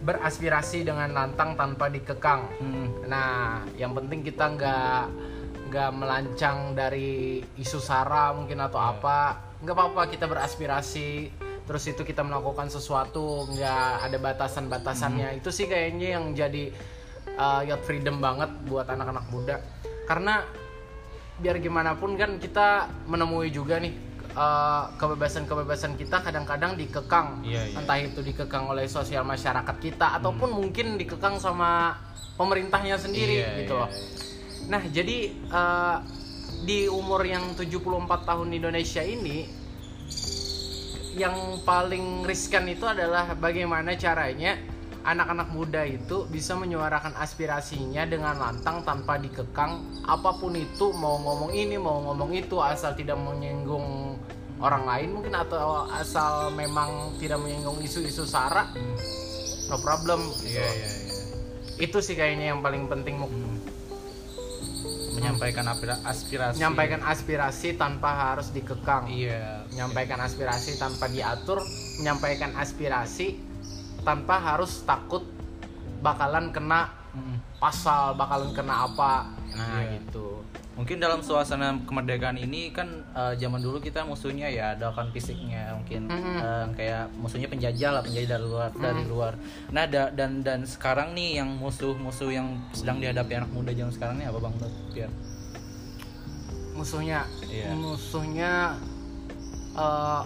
beraspirasi 0.00 0.88
dengan 0.88 1.12
lantang 1.12 1.54
tanpa 1.54 1.92
dikekang. 1.92 2.48
Hmm. 2.58 2.88
Nah, 3.04 3.62
yang 3.76 3.92
penting 3.92 4.24
kita 4.24 4.48
nggak 4.56 5.02
nggak 5.70 5.90
melancang 5.94 6.74
dari 6.74 7.38
isu 7.60 7.78
sara 7.78 8.34
mungkin 8.34 8.58
atau 8.64 8.80
Iya. 8.80 8.90
apa. 8.96 9.18
Nggak 9.60 9.74
apa-apa 9.76 10.02
kita 10.08 10.24
beraspirasi. 10.26 11.30
Terus 11.68 11.84
itu 11.86 12.02
kita 12.02 12.26
melakukan 12.26 12.66
sesuatu 12.66 13.46
nggak 13.54 14.10
ada 14.10 14.18
batasan-batasannya. 14.18 15.28
Hmm. 15.30 15.38
Itu 15.38 15.54
sih 15.54 15.70
kayaknya 15.70 16.18
yang 16.18 16.34
jadi 16.34 16.74
uh, 17.38 17.62
youth 17.62 17.84
freedom 17.86 18.18
banget 18.18 18.50
buat 18.66 18.88
anak-anak 18.90 19.24
muda. 19.30 19.56
Karena 20.08 20.42
biar 21.40 21.56
gimana 21.62 21.94
pun 21.94 22.18
kan 22.18 22.36
kita 22.36 22.90
menemui 23.08 23.48
juga 23.48 23.80
nih 23.80 24.09
uh, 24.34 24.90
kebebasan-kebebasan 24.96 25.98
kita 25.98 26.22
kadang-kadang 26.22 26.78
dikekang 26.78 27.42
Iya, 27.42 27.70
iya. 27.70 27.76
entah 27.80 27.98
itu 27.98 28.20
dikekang 28.22 28.70
oleh 28.70 28.86
sosial 28.86 29.26
masyarakat 29.26 29.76
kita 29.78 30.20
ataupun 30.20 30.50
mungkin 30.54 30.98
dikekang 30.98 31.38
sama 31.38 31.96
pemerintahnya 32.38 32.96
sendiri 32.96 33.44
Iya, 33.44 33.64
gitu 33.64 33.74
iya, 33.76 33.82
loh. 33.84 33.90
Nah, 34.70 34.82
jadi 34.86 35.18
eh, 35.34 35.96
di 36.64 36.86
umur 36.86 37.24
yang 37.24 37.56
74 37.56 38.28
tahun 38.28 38.46
di 38.52 38.56
Indonesia 38.60 39.02
ini 39.02 39.48
yang 41.16 41.58
paling 41.66 42.22
riskan 42.22 42.70
itu 42.70 42.86
adalah 42.86 43.34
bagaimana 43.34 43.98
caranya 43.98 44.54
anak-anak 45.10 45.50
muda 45.50 45.82
itu 45.82 46.22
bisa 46.30 46.54
menyuarakan 46.54 47.18
aspirasinya 47.18 48.06
dengan 48.06 48.38
lantang 48.38 48.86
tanpa 48.86 49.18
dikekang 49.18 49.82
apa 50.06 50.30
pun 50.38 50.54
itu 50.54 50.94
mau 50.94 51.18
ngomong 51.18 51.50
ini 51.50 51.74
mau 51.74 51.98
ngomong 52.06 52.30
itu 52.32 52.62
asal 52.62 52.94
tidak 52.94 53.18
menyinggung 53.18 54.14
orang 54.60 54.86
lain 54.86 55.08
mungkin 55.18 55.34
atau 55.34 55.88
asal 55.90 56.54
memang 56.54 57.18
tidak 57.18 57.42
menyinggung 57.42 57.82
isu-isu 57.82 58.22
sara 58.22 58.70
no 59.66 59.76
problem 59.78 60.22
gitu 60.38 60.54
Iya, 60.54 60.62
loh. 60.62 60.74
iya, 60.74 60.88
iya. 60.88 61.14
itu 61.80 61.98
sih 61.98 62.14
kayaknya 62.14 62.54
yang 62.54 62.60
paling 62.60 62.86
penting 62.86 63.18
Muk. 63.18 63.30
Hmm. 63.30 63.58
Menyampaikan 65.10 65.66
aspirasi. 66.06 66.56
menyampaikan 66.56 67.02
aspirasi 67.02 67.68
tanpa 67.74 68.30
harus 68.30 68.54
dikekang 68.54 69.10
Iya. 69.10 69.66
menyampaikan 69.74 70.22
aspirasi 70.22 70.78
tanpa 70.78 71.10
diatur 71.10 71.60
menyampaikan 71.98 72.54
aspirasi 72.54 73.49
tanpa 74.00 74.36
harus 74.36 74.82
takut 74.82 75.22
bakalan 76.00 76.48
kena 76.50 76.88
Hmm. 77.10 77.42
pasal 77.58 78.14
bakalan 78.14 78.54
kena 78.54 78.86
apa 78.86 79.26
nah 79.50 79.78
Iya. 79.78 79.98
gitu 79.98 80.46
Mungkin 80.70 80.96
dalam 80.96 81.20
suasana 81.20 81.76
kemerdekaan 81.82 82.38
ini 82.38 82.70
kan 82.70 82.86
eh, 83.10 83.34
zaman 83.36 83.60
dulu 83.60 83.76
kita 83.78 84.00
musuhnya 84.00 84.46
ya 84.46 84.72
ada 84.72 84.88
kan 84.88 85.10
fisiknya 85.10 85.74
mungkin 85.74 86.06
Mhm. 86.06 86.36
eh, 86.38 86.66
kayak 86.72 87.10
musuhnya 87.14 87.44
penjajah 87.46 87.90
lah 87.90 88.00
penjajah 88.00 88.28
dari 88.30 88.46
luar 88.46 88.70
dari 88.72 89.02
luar. 89.04 89.32
Nah 89.68 89.84
da- 89.84 90.08
dan 90.08 90.40
dan 90.40 90.64
sekarang 90.64 91.12
nih 91.12 91.36
yang 91.36 91.50
musuh-musuh 91.52 92.30
yang 92.30 92.46
sedang 92.72 92.96
dihadapi 92.96 93.32
anak 93.34 93.50
muda 93.50 93.70
zaman 93.70 93.92
sekarang 93.92 94.16
nih 94.16 94.26
apa 94.26 94.38
bang 94.38 94.54
Pian? 94.94 95.12
musuhnya 96.72 97.20
Iya. 97.44 97.74
musuhnya 97.74 98.52
eh, 99.74 100.22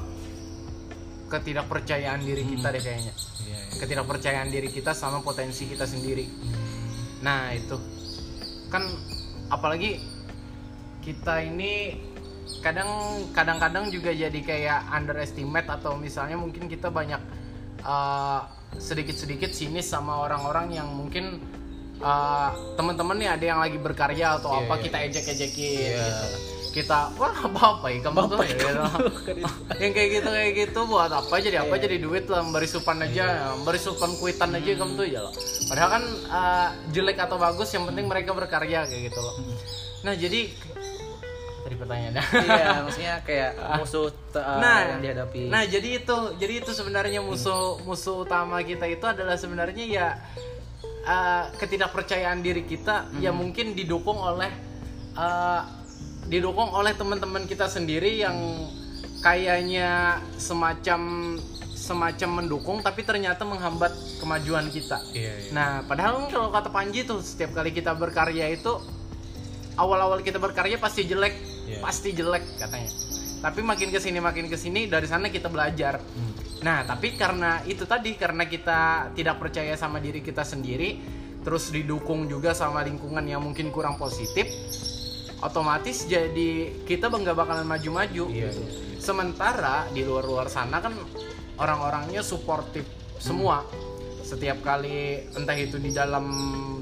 ketidakpercayaan 1.34 2.22
diri 2.22 2.46
kita 2.46 2.70
deh 2.70 2.82
kayaknya 2.82 3.12
Iya. 3.44 3.58
ketidakpercayaan 3.82 4.48
diri 4.48 4.70
kita 4.70 4.94
sama 4.94 5.18
potensi 5.20 5.66
kita 5.66 5.84
sendiri 5.84 6.24
nah 7.20 7.50
itu 7.50 7.74
kan 8.70 8.86
apalagi 9.50 9.98
kita 11.02 11.42
ini 11.42 11.98
kadang 12.60 12.88
kadang-kadang 13.32 13.88
juga 13.88 14.12
jadi 14.12 14.40
kayak 14.40 14.80
underestimate 14.92 15.68
atau 15.68 15.96
misalnya 15.96 16.36
mungkin 16.36 16.68
kita 16.68 16.88
banyak 16.88 17.20
uh, 17.84 18.40
sedikit-sedikit 18.76 19.52
sinis 19.52 19.88
sama 19.88 20.18
orang-orang 20.20 20.74
yang 20.74 20.88
mungkin 20.90 21.40
uh, 22.00 22.50
teman-teman 22.76 23.16
nih 23.16 23.30
ada 23.30 23.44
yang 23.44 23.60
lagi 23.60 23.78
berkarya 23.78 24.40
atau 24.40 24.50
Iya, 24.50 24.60
apa 24.66 24.74
iya, 24.76 24.82
kita 24.82 24.96
iya. 24.98 25.06
ejek-ejekin 25.08 25.78
Iya. 25.78 26.04
gitu. 26.04 26.26
Kita 26.74 27.14
wah 27.14 27.30
apa 27.30 27.60
apa 27.78 27.86
ya 27.86 27.98
kamu 28.02 28.18
tuh 28.26 28.38
gitu. 28.42 28.66
yang 29.78 29.92
kayak 29.94 30.08
gitu 30.10 30.28
kayak 30.28 30.52
gitu 30.58 30.80
buat 30.84 31.06
apa 31.08 31.34
jadi 31.38 31.62
apa 31.62 31.74
Iya. 31.74 31.82
jadi 31.86 31.96
duit 32.02 32.24
lah 32.26 32.42
beri 32.44 32.66
supan 32.66 32.98
aja 33.00 33.54
beri 33.62 33.78
supan 33.78 34.10
kuitan 34.18 34.50
aja 34.50 34.74
kamu 34.74 34.92
tuh 34.98 35.06
ya 35.06 35.22
loh. 35.22 35.30
Padahal 35.64 35.90
kan 35.94 36.04
uh, 36.28 36.68
jelek 36.90 37.16
atau 37.16 37.38
bagus 37.38 37.70
yang 37.70 37.86
penting 37.86 38.04
mereka 38.04 38.34
berkarya 38.34 38.82
kayak 38.84 39.02
gitu 39.08 39.18
loh. 39.18 39.34
Nah 40.02 40.12
jadi 40.12 40.50
tadi 41.62 41.74
pertanyaannya. 41.78 42.24
Iya 42.42 42.66
maksudnya 42.84 43.14
kayak 43.22 43.50
musuh 43.78 44.10
eh, 44.10 44.58
nah 44.58 44.78
yang 44.90 45.00
dihadapi. 45.00 45.48
nah 45.48 45.62
jadi 45.64 46.02
itu 46.02 46.16
jadi 46.36 46.54
itu 46.60 46.70
sebenarnya 46.70 47.22
musuh 47.22 47.78
musuh 47.82 48.26
utama 48.26 48.60
kita 48.60 48.84
itu 48.84 49.06
adalah 49.06 49.38
sebenarnya 49.38 49.84
ya 49.86 50.06
uh, 51.06 51.48
ketidakpercayaan 51.56 52.42
diri 52.42 52.66
kita 52.66 53.08
Hmm. 53.08 53.22
yang 53.22 53.36
mungkin 53.38 53.72
didukung 53.72 54.18
oleh 54.18 54.50
uh, 55.14 55.83
didukung 56.26 56.72
oleh 56.72 56.96
teman-teman 56.96 57.44
kita 57.44 57.68
sendiri 57.68 58.20
yang 58.20 58.36
kayaknya 59.20 60.20
semacam 60.36 61.00
semacam 61.74 62.30
mendukung 62.40 62.80
tapi 62.80 63.04
ternyata 63.04 63.44
menghambat 63.44 63.92
kemajuan 64.16 64.72
kita 64.72 65.04
iya, 65.12 65.36
iya. 65.36 65.50
Nah, 65.52 65.70
padahal 65.84 66.32
kalau 66.32 66.48
kata 66.48 66.72
Panji 66.72 67.04
tuh 67.04 67.20
setiap 67.20 67.52
kali 67.52 67.76
kita 67.76 67.92
berkarya 67.92 68.48
itu 68.48 68.72
awal-awal 69.76 70.22
kita 70.22 70.38
berkarya 70.38 70.78
pasti 70.78 71.04
jelek, 71.04 71.34
Iya. 71.64 71.80
pasti 71.80 72.12
jelek 72.14 72.44
katanya. 72.60 72.90
Tapi 73.44 73.60
makin 73.60 73.92
ke 73.92 74.00
sini 74.00 74.18
makin 74.20 74.48
ke 74.48 74.56
sini 74.56 74.88
dari 74.88 75.04
sana 75.04 75.28
kita 75.28 75.52
belajar. 75.52 76.00
Hmm. 76.00 76.32
Nah, 76.64 76.88
tapi 76.88 77.12
karena 77.12 77.60
itu 77.68 77.84
tadi 77.84 78.16
karena 78.16 78.48
kita 78.48 79.12
tidak 79.12 79.36
percaya 79.36 79.76
sama 79.76 80.00
diri 80.00 80.24
kita 80.24 80.40
sendiri, 80.40 80.96
terus 81.44 81.68
didukung 81.68 82.24
juga 82.24 82.56
sama 82.56 82.80
lingkungan 82.80 83.20
yang 83.28 83.44
mungkin 83.44 83.68
kurang 83.68 84.00
positif, 84.00 84.48
otomatis 85.44 86.08
jadi 86.08 86.72
kita 86.88 87.12
nggak 87.12 87.36
bakalan 87.36 87.68
maju-maju. 87.68 88.24
Iya, 88.32 88.48
gitu. 88.48 88.60
iya. 88.64 88.96
Sementara 88.96 89.84
di 89.92 90.00
luar-luar 90.00 90.48
sana 90.48 90.80
kan 90.80 90.96
orang-orangnya 91.60 92.24
suportif 92.24 92.88
semua. 93.20 93.60
Setiap 94.24 94.64
kali 94.64 95.28
entah 95.36 95.52
itu 95.52 95.76
di 95.76 95.92
dalam 95.92 96.24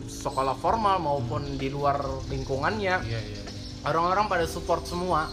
sekolah 0.07 0.54
formal 0.54 1.02
maupun 1.02 1.59
di 1.59 1.66
luar 1.66 1.99
lingkungannya, 2.31 2.95
Iya, 3.02 3.21
iya. 3.21 3.42
orang-orang 3.83 4.31
pada 4.31 4.47
support 4.47 4.87
semua. 4.87 5.26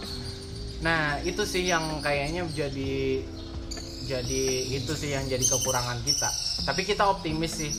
Nah, 0.82 1.22
itu 1.22 1.46
sih 1.46 1.70
yang 1.70 2.02
kayaknya 2.02 2.50
jadi 2.50 3.22
jadi 4.10 4.42
itu 4.74 4.90
sih 4.98 5.14
yang 5.14 5.22
jadi 5.30 5.44
kekurangan 5.46 6.02
kita. 6.02 6.28
Tapi 6.66 6.82
kita 6.82 7.06
optimis 7.06 7.52
sih. 7.54 7.70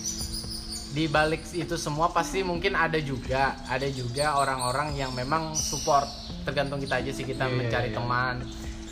Di 0.92 1.08
balik 1.08 1.48
itu 1.56 1.80
semua 1.80 2.12
pasti 2.12 2.44
mungkin 2.44 2.76
ada 2.76 3.00
juga, 3.00 3.56
ada 3.72 3.88
juga 3.88 4.36
orang-orang 4.36 5.00
yang 5.00 5.16
memang 5.16 5.56
support. 5.56 6.08
Tergantung 6.44 6.84
kita 6.84 7.00
aja 7.00 7.12
sih 7.16 7.24
kita 7.24 7.48
Iya, 7.48 7.52
iya, 7.52 7.58
mencari 7.64 7.90
iya. 7.90 7.96
teman. 7.96 8.36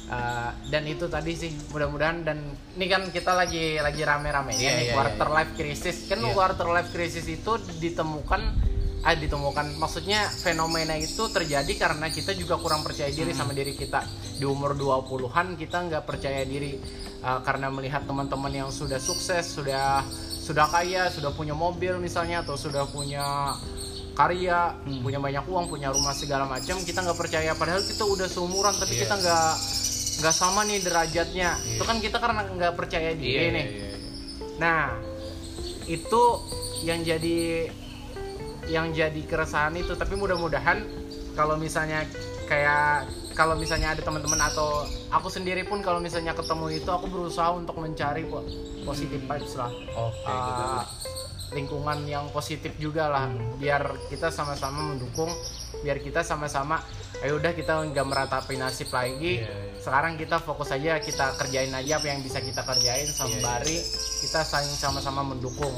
Uh, 0.10 0.50
dan 0.74 0.89
itu 0.89 1.06
tadi 1.06 1.38
sih 1.38 1.53
mudah-mudahan 1.70 2.25
dan 2.25 2.41
ini 2.74 2.89
kan 2.89 3.06
kita 3.13 3.29
lagi 3.29 3.77
lagi 3.77 4.01
rame-rame 4.01 4.58
Iya, 4.58 4.72
nih 4.74 4.86
iya, 4.89 4.94
quarter 4.98 5.27
iya. 5.29 5.36
life 5.38 5.53
crisis 5.53 5.98
kan 6.10 6.18
Iya. 6.18 6.34
quarter 6.34 6.65
life 6.65 6.89
crisis 6.89 7.29
itu 7.29 7.62
ditemukan 7.77 8.41
ah 9.00 9.15
ditemukan 9.15 9.79
maksudnya 9.79 10.27
fenomena 10.27 10.98
itu 10.98 11.29
terjadi 11.32 11.72
karena 11.77 12.12
kita 12.12 12.36
juga 12.36 12.60
kurang 12.60 12.84
percaya 12.84 13.08
diri 13.13 13.32
sama 13.32 13.56
diri 13.56 13.72
kita 13.77 14.03
di 14.36 14.44
umur 14.44 14.75
20-an 14.75 15.56
kita 15.56 15.77
nggak 15.88 16.03
percaya 16.03 16.44
diri 16.44 16.75
uh, 17.24 17.39
karena 17.46 17.72
melihat 17.72 18.03
teman-teman 18.03 18.51
yang 18.51 18.70
sudah 18.74 19.00
sukses 19.00 19.46
sudah 19.56 20.03
sudah 20.50 20.65
kaya 20.65 21.13
sudah 21.13 21.29
punya 21.29 21.53
mobil 21.53 22.01
misalnya 22.01 22.41
atau 22.41 22.58
sudah 22.58 22.89
punya 22.89 23.53
karya 24.18 24.74
punya 24.82 25.22
banyak 25.22 25.46
uang 25.46 25.70
punya 25.70 25.94
rumah 25.94 26.12
segala 26.12 26.50
macam 26.50 26.82
kita 26.82 27.06
nggak 27.06 27.15
percaya 27.15 27.53
padahal 27.53 27.86
kita 27.86 28.01
udah 28.01 28.25
seumuran 28.25 28.74
tapi 28.75 28.98
Iya. 28.98 29.01
kita 29.06 29.15
nggak 29.22 29.51
nggak 30.20 30.36
sama 30.36 30.65
nih 30.65 30.82
derajatnya 30.82 31.50
itu 31.70 31.84
kan 31.86 32.01
kita 32.01 32.18
karena 32.18 32.41
nggak 32.50 32.74
percaya 32.74 33.13
diri 33.13 33.46
Iya, 33.46 33.53
nih 33.53 33.65
iya, 33.70 33.86
iya. 33.86 33.98
Nah, 34.60 34.91
itu 35.88 36.22
yang 36.84 37.00
jadi 37.00 37.72
yang 38.68 38.91
jadi 38.91 39.22
keresahan 39.24 39.72
itu. 39.79 39.96
Tapi 39.96 40.20
mudah-mudahan 40.20 40.84
kalau 41.34 41.56
misalnya 41.56 42.03
kayak 42.46 43.08
kalau 43.39 43.55
misalnya 43.55 43.96
ada 43.96 44.03
teman-teman 44.03 44.36
atau 44.43 44.84
aku 45.08 45.31
sendiri 45.31 45.63
pun 45.63 45.79
kalau 45.79 45.98
misalnya 45.98 46.36
ketemu 46.36 46.75
itu 46.75 46.89
aku 46.89 47.08
berusaha 47.08 47.55
untuk 47.55 47.79
mencari 47.79 48.27
po- 48.27 48.43
positive 48.84 49.24
vibes 49.24 49.55
lah. 49.55 49.72
Oke, 49.96 50.27
Uh, 50.27 50.84
lingkungan 51.50 52.03
yang 52.05 52.27
positif 52.29 52.75
juga 52.77 53.08
lah 53.08 53.25
biar 53.58 53.81
kita 54.05 54.29
sama-sama 54.29 54.86
mendukung 54.86 55.31
biar 55.81 55.98
kita 55.98 56.22
sama-sama 56.22 56.77
ayo 57.19 57.41
udah 57.41 57.58
kita 57.58 57.74
nggak 57.89 58.05
meratapi 58.05 58.53
nasib 58.53 58.86
lagi 58.91 59.41
Iya, 59.41 59.50
iya. 59.50 59.81
sekarang 59.81 60.13
kita 60.13 60.38
fokus 60.38 60.69
aja 60.69 61.00
kita 61.00 61.34
kerjain 61.36 61.74
aja 61.74 61.98
apa 61.98 62.05
yang 62.05 62.22
bisa 62.22 62.38
kita 62.38 62.62
kerjain 62.62 63.10
sembari 63.10 63.81
kita 64.22 64.46
saling 64.46 64.69
sama-sama 64.69 65.25
mendukung 65.25 65.74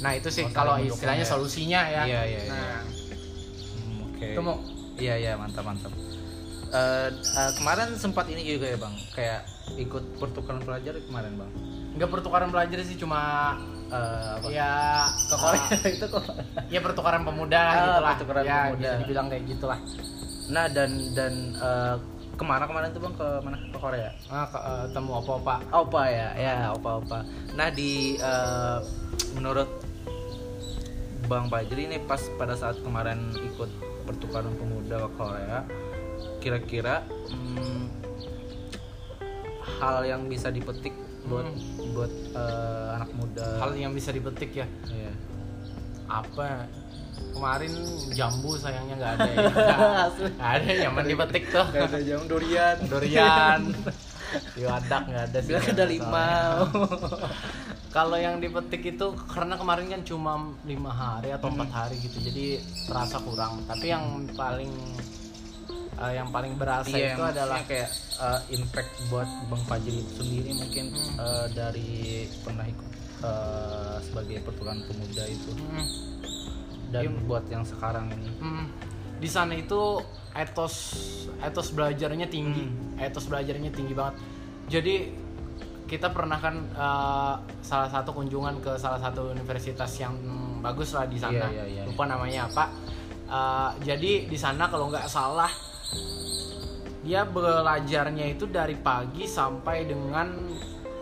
nah 0.00 0.16
itu 0.16 0.32
sih 0.32 0.48
kalau 0.48 0.80
istilahnya 0.80 1.20
ya. 1.20 1.28
solusinya 1.28 1.80
ya 1.84 2.02
Iya, 2.02 2.22
iya, 2.24 2.40
iya. 2.40 2.40
nah 2.48 2.80
Hmm, 3.76 4.08
Oke. 4.08 4.26
itu 4.30 4.40
mau 4.40 4.56
Iya 4.94 5.14
iya 5.18 5.32
mantap 5.34 5.66
mantap. 5.66 5.92
Eh, 6.66 7.08
eh, 7.10 7.52
kemarin 7.54 7.94
sempat 7.94 8.26
ini 8.26 8.42
juga 8.42 8.66
ya 8.66 8.76
bang, 8.76 8.94
kayak 9.10 9.40
ikut 9.76 10.04
pertukaran 10.16 10.60
pelajar 10.60 10.94
kemarin 11.02 11.34
bang. 11.34 11.50
nggak 11.94 12.10
pertukaran 12.10 12.48
belajar 12.48 12.78
sih 12.80 12.94
cuma 12.94 13.54
Eh, 13.86 14.30
apa? 14.34 14.48
ya 14.48 14.72
Ke 15.22 15.36
Korea 15.36 15.66
itu 15.94 16.06
kok. 16.08 16.24
ya 16.66 16.80
pertukaran 16.80 17.22
pemuda 17.22 17.60
Ah, 17.60 17.74
gitu 17.76 18.00
lah 18.00 18.14
pertukaran 18.16 18.42
ya 18.42 18.56
pemuda. 18.66 18.80
bisa 18.80 18.94
dibilang 18.98 19.26
kayak 19.28 19.44
gitulah 19.46 19.78
Nah 20.46 20.66
dan 20.66 20.90
dan 21.12 21.32
eh, 21.54 21.94
ke 22.32 22.42
mana 22.42 22.64
kemarin 22.64 22.90
tuh 22.90 23.00
bang 23.00 23.14
ke 23.14 23.28
mana 23.40 23.56
ke 23.60 23.78
Korea? 23.78 24.10
nah, 24.26 24.44
ke- 24.44 24.64
eh, 24.64 24.84
temu 24.90 25.12
apa-apa 25.16 25.54
Opa 25.70 26.02
ya, 26.04 26.28
ya 26.34 26.54
opa 26.72 26.90
opa. 26.98 27.18
Nah 27.52 27.68
di 27.70 27.92
eh, 28.16 28.78
menurut 29.32 29.68
Bang 31.24 31.46
Fajri 31.46 31.86
ini 31.86 31.96
pas 32.00 32.20
pada 32.34 32.52
saat 32.52 32.76
kemarin 32.80 33.16
ikut 33.38 33.70
pertukaran 34.04 34.52
pemuda 34.54 35.00
ke 35.00 35.10
Korea, 35.14 35.58
kira-kira 36.44 37.00
hmm, 37.32 37.88
hal 39.80 40.04
yang 40.04 40.28
bisa 40.28 40.52
dipetik 40.52 40.92
buat 41.24 41.48
buat 41.96 42.12
eh, 42.36 42.88
anak 43.00 43.10
muda. 43.16 43.48
hal 43.64 43.72
yang 43.72 43.96
bisa 43.96 44.12
dipetik 44.12 44.52
ya? 44.52 44.68
Iya. 44.92 45.12
apa? 46.04 46.68
Kemarin 47.32 47.72
jambu 48.12 48.60
sayangnya 48.60 48.94
nggak 49.00 49.12
ada 49.16 49.24
ya. 49.26 49.42
Nggak 50.36 50.52
ada 50.60 50.70
yang 50.70 50.92
dipetik 51.02 51.44
tuh. 51.50 51.66
Gak 51.72 51.90
ada 51.90 51.98
jam 52.04 52.22
durian. 52.28 52.76
durian. 52.86 53.60
Yuadak 54.58 55.02
nggak 55.08 55.24
ada 55.32 55.38
sih 55.42 55.54
ada 55.56 55.84
lima. 55.88 56.26
kalau 57.96 58.18
yang 58.18 58.42
dipetik 58.42 58.82
itu 58.98 59.06
karena 59.30 59.54
kemarin 59.54 59.86
kan 59.86 60.02
cuma 60.02 60.54
lima 60.66 60.90
hari 60.90 61.30
atau 61.30 61.46
empat 61.50 61.70
hari 61.70 61.96
gitu 62.02 62.18
jadi 62.22 62.58
terasa 62.86 63.22
kurang. 63.22 63.62
Tapi 63.70 63.86
yang 63.94 64.26
paling 64.34 64.70
eh, 65.96 66.12
yang 66.14 66.28
paling 66.28 66.54
berasa 66.54 66.90
Iya, 66.90 67.12
itu 67.12 67.22
adalah 67.22 67.60
kayak 67.62 67.90
eh, 68.16 68.40
impact 68.52 68.90
buat 69.06 69.28
Bang 69.46 69.62
Fajri 69.64 69.98
itu 69.98 70.12
sendiri 70.16 70.50
mungkin 70.52 70.84
Hmm. 70.90 71.14
eh, 71.16 71.46
dari 71.50 71.90
pernah 72.40 72.64
ikut 72.64 72.88
eh, 73.20 73.96
sebagai 74.02 74.36
pertukaran 74.42 74.80
pemuda 74.82 75.24
itu 75.24 75.50
hmm, 75.50 75.86
dan 76.90 77.02
Iya. 77.04 77.20
buat 77.24 77.44
yang 77.48 77.62
sekarang 77.62 78.10
ini. 78.10 78.28
hmm, 78.36 78.64
di 79.16 79.28
sana 79.28 79.52
itu 79.52 80.02
etos 80.32 80.74
etos 81.40 81.70
belajarnya 81.70 82.26
tinggi 82.26 82.64
Hmm. 82.64 82.98
etos 83.00 83.24
belajarnya 83.24 83.70
tinggi 83.70 83.92
banget 83.92 84.14
jadi 84.66 84.94
kita 85.84 86.08
pernah 86.08 86.36
kan 86.36 86.54
eh, 86.66 87.34
salah 87.60 87.88
satu 87.88 88.10
kunjungan 88.12 88.58
ke 88.58 88.74
salah 88.74 88.98
satu 88.98 89.30
universitas 89.30 89.90
yang 89.96 90.16
bagus 90.58 90.90
lah 90.90 91.04
di 91.04 91.16
sana 91.16 91.46
Iya, 91.46 91.48
iya, 91.52 91.64
iya. 91.64 91.82
lupa 91.84 92.04
namanya 92.04 92.46
apa 92.46 92.66
Eh, 93.24 93.70
jadi 93.82 94.28
di 94.28 94.36
sana 94.36 94.68
kalau 94.68 94.92
nggak 94.92 95.08
salah 95.08 95.48
dia 97.00 97.20
belajarnya 97.22 98.26
itu 98.30 98.44
dari 98.46 98.74
pagi 98.74 99.24
sampai 99.24 99.84
dengan 99.84 100.32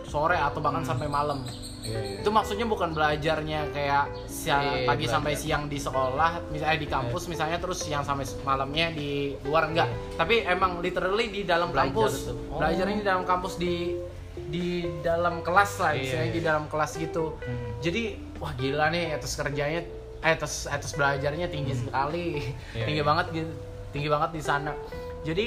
sore 0.03 0.35
atau 0.35 0.59
bahkan 0.59 0.81
Hmm. 0.81 0.89
sampai 0.89 1.07
malam 1.07 1.39
Iya, 1.79 1.99
iya. 1.99 2.17
itu 2.19 2.29
maksudnya 2.29 2.63
bukan 2.63 2.91
belajarnya 2.91 3.67
kayak 3.69 4.07
siang, 4.23 4.63
Iya, 4.63 4.85
pagi 4.85 5.03
belajar. 5.03 5.13
sampai 5.13 5.33
siang 5.35 5.63
di 5.67 5.75
sekolah 5.77 6.31
misalnya 6.47 6.77
di 6.77 6.87
kampus 6.87 7.23
misalnya 7.27 7.57
terus 7.57 7.79
siang 7.81 8.01
sampai 8.01 8.23
malamnya 8.41 8.87
di 8.89 9.35
luar 9.41 9.67
enggak 9.67 9.87
tapi 10.15 10.43
emang 10.43 10.79
literally 10.79 11.27
di 11.29 11.41
dalam 11.43 11.71
Belajar 11.71 11.91
kampus. 12.07 12.31
Oh. 12.47 12.55
belajarnya 12.55 12.95
di 12.97 13.05
dalam 13.05 13.23
kampus 13.23 13.53
di 13.57 13.99
di 14.45 14.67
dalam 14.99 15.39
kelas 15.39 15.71
lah 15.77 15.91
Iya, 15.91 16.01
istilahnya 16.03 16.23
iya. 16.25 16.35
di 16.35 16.41
dalam 16.41 16.63
kelas 16.67 16.91
gitu 16.95 17.25
Hmm. 17.37 17.67
jadi 17.79 18.03
wah 18.37 18.53
gila 18.53 18.85
nih 18.89 19.03
etos 19.13 19.33
kerjanya 19.33 19.81
eh 20.19 20.31
etos 20.31 20.65
etos 20.65 20.91
belajarnya 20.93 21.47
tinggi 21.47 21.75
sekali 21.77 22.27
Hmm. 22.39 22.75
Iya, 22.75 22.85
tinggi 22.85 22.95
iya. 22.97 23.05
banget 23.05 23.25
gitu 23.33 23.53
tinggi 23.93 24.09
banget 24.09 24.31
di 24.33 24.41
sana 24.41 24.73
jadi 25.21 25.45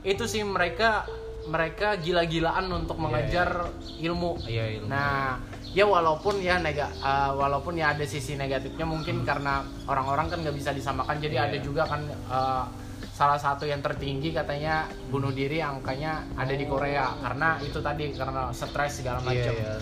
itu 0.00 0.24
sih 0.24 0.40
mereka 0.40 1.04
mereka 1.44 1.96
gila-gilaan 1.96 2.68
untuk 2.70 3.00
mengejar 3.00 3.72
ilmu 3.98 4.36
Iya, 4.44 4.78
ilmu. 4.78 4.92
Nah, 4.92 5.40
ya 5.72 5.88
walaupun 5.88 6.44
ya 6.44 6.60
nega, 6.60 6.92
uh, 7.00 7.32
walaupun 7.34 7.72
ya 7.72 7.96
ada 7.96 8.04
sisi 8.04 8.36
negatifnya 8.36 8.84
mungkin 8.84 9.24
karena 9.24 9.64
orang-orang 9.88 10.28
kan 10.28 10.44
nggak 10.44 10.52
bisa 10.52 10.76
disamakan. 10.76 11.16
Jadi 11.16 11.40
Iya. 11.40 11.48
ada 11.48 11.58
juga 11.58 11.88
kan 11.88 12.04
uh, 12.28 12.68
salah 13.16 13.40
satu 13.40 13.64
yang 13.64 13.80
tertinggi 13.80 14.28
katanya 14.30 14.92
bunuh 15.08 15.32
diri 15.32 15.64
angkanya 15.64 16.20
ada 16.36 16.52
di 16.52 16.68
Korea 16.68 17.16
karena 17.16 17.56
itu 17.64 17.80
tadi 17.80 18.12
karena 18.12 18.52
stres 18.52 19.00
segala 19.00 19.24
Oh. 19.24 19.32
Iya, 19.32 19.48
macam. 19.48 19.54
iya. 19.56 19.72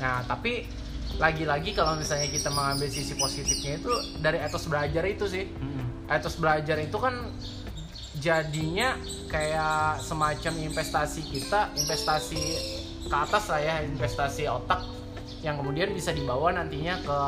Nah, 0.00 0.16
tapi 0.24 0.64
lagi-lagi 1.20 1.76
kalau 1.76 1.92
misalnya 1.92 2.26
kita 2.26 2.48
mengambil 2.48 2.88
sisi 2.88 3.12
positifnya 3.14 3.76
itu 3.76 3.92
dari 4.16 4.40
etos 4.40 4.64
belajar 4.64 5.04
itu 5.04 5.28
sih. 5.28 5.44
Mm-mm. 5.44 5.91
Etos 6.10 6.38
belajar 6.38 6.78
itu 6.82 6.96
kan 6.98 7.30
jadinya 8.18 8.94
kayak 9.30 10.02
semacam 10.04 10.52
investasi 10.70 11.22
kita, 11.26 11.72
investasi 11.74 12.42
ke 13.08 13.16
atas 13.16 13.50
lah 13.50 13.60
ya, 13.60 13.76
investasi 13.82 14.46
otak 14.46 14.82
yang 15.42 15.58
kemudian 15.58 15.90
bisa 15.90 16.14
dibawa 16.14 16.54
nantinya 16.54 17.02
ke 17.02 17.18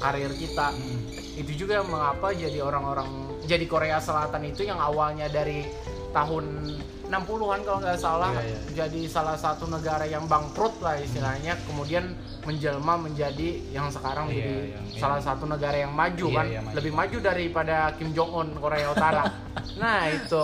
karir 0.00 0.32
kita. 0.32 0.72
Mm. 0.72 0.98
Itu 1.44 1.52
juga 1.66 1.84
mengapa 1.84 2.32
jadi 2.32 2.64
orang-orang 2.64 3.28
jadi 3.44 3.64
Korea 3.68 4.00
Selatan 4.00 4.44
itu 4.48 4.64
yang 4.64 4.80
awalnya 4.80 5.28
dari 5.28 5.68
tahun 6.12 6.76
60-an 7.08 7.60
kalau 7.64 7.78
nggak 7.80 8.00
salah 8.00 8.36
Iya, 8.36 8.44
iya. 8.44 8.60
jadi 8.84 9.00
salah 9.08 9.36
satu 9.40 9.64
negara 9.64 10.04
yang 10.04 10.28
bangkrut 10.28 10.76
lah 10.84 11.00
istilahnya 11.00 11.56
kemudian 11.64 12.12
menjelma 12.48 12.96
menjadi 12.98 13.48
yang 13.68 13.86
sekarang 13.88 14.26
Iya, 14.26 14.34
jadi 14.34 14.54
yang- 14.72 14.96
salah 14.96 15.20
satu 15.20 15.44
negara 15.44 15.76
yang 15.76 15.92
maju 15.92 16.26
Iya, 16.26 16.34
kan 16.34 16.46
iya, 16.46 16.60
maju. 16.62 16.74
lebih 16.74 16.92
maju 16.94 17.16
daripada 17.20 17.76
Kim 17.94 18.10
Jong 18.10 18.30
Un 18.32 18.48
Korea 18.56 18.88
Utara 18.88 19.24
nah 19.82 20.08
itu 20.08 20.42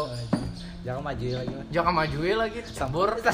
Jangan 0.85 1.01
maju 1.03 1.25
lagi. 1.25 1.53
Jangan 1.73 1.93
maju 1.97 2.19
lagi 2.37 2.61
Sambur. 2.69 3.09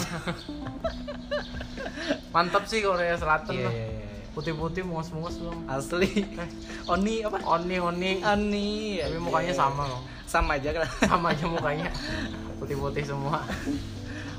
mantap 2.30 2.62
sih 2.64 2.78
Korea 2.80 3.16
Selatan 3.16 3.52
Iya 3.52 3.64
lah 3.64 3.74
iya 3.74 3.86
iya. 3.90 4.06
putih-putih 4.30 4.82
mungus-mungus 4.82 5.34
dong 5.36 5.66
Asli. 5.66 6.06
Oni 6.92 7.14
apa? 7.20 7.42
oni 7.44 7.76
oni 7.76 8.12
Oni. 8.22 8.70
tapi 8.96 9.18
mukanya 9.18 9.50
sama 9.52 9.82
loh 9.84 10.00
Sama 10.24 10.54
aja 10.54 10.70
kan. 10.72 10.86
sama 11.02 11.26
aja 11.28 11.44
mukanya 11.44 11.90
putih-putih 12.56 13.02
semua 13.04 13.42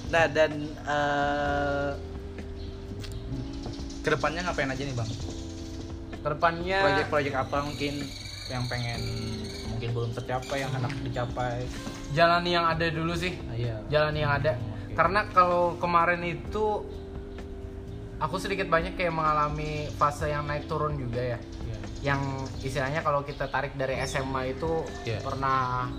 Nah 0.08 0.28
dan 0.28 0.52
eh 0.82 1.81
ke 4.02 4.10
depannya 4.10 4.42
ngapain 4.44 4.68
aja 4.68 4.82
nih 4.82 4.94
bang? 4.94 5.10
ke 6.14 6.28
depannya 6.28 6.78
Proyek-proyek 6.82 7.34
apa 7.36 7.58
mungkin 7.62 7.94
yang 8.46 8.64
pengen 8.68 9.02
mungkin 9.68 9.90
belum 9.90 10.12
tercapai 10.12 10.58
yang 10.60 10.72
hendak 10.72 10.94
dicapai? 11.02 11.66
jalani 12.12 12.52
yang 12.52 12.66
ada 12.68 12.86
dulu 12.88 13.14
sih 13.14 13.34
Ah, 13.44 13.56
iya. 13.56 13.76
jalan 13.88 14.14
yang 14.14 14.32
ada 14.32 14.54
Oke. 14.54 14.94
karena 14.94 15.20
kalau 15.28 15.78
kemarin 15.78 16.22
itu 16.22 16.86
aku 18.18 18.36
sedikit 18.38 18.68
banyak 18.68 18.94
kayak 18.94 19.10
mengalami 19.10 19.90
fase 19.92 20.28
yang 20.28 20.46
naik 20.46 20.66
turun 20.66 20.94
juga 20.94 21.22
ya 21.24 21.40
Iya. 21.40 21.78
yang 22.04 22.22
istilahnya 22.60 23.02
kalau 23.02 23.22
kita 23.22 23.48
tarik 23.48 23.74
dari 23.74 23.98
SMA 24.04 24.52
itu 24.52 24.86
Iya. 25.02 25.22
pernah 25.22 25.90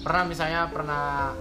pernah 0.00 0.22
misalnya 0.24 0.66
pernah 0.66 1.36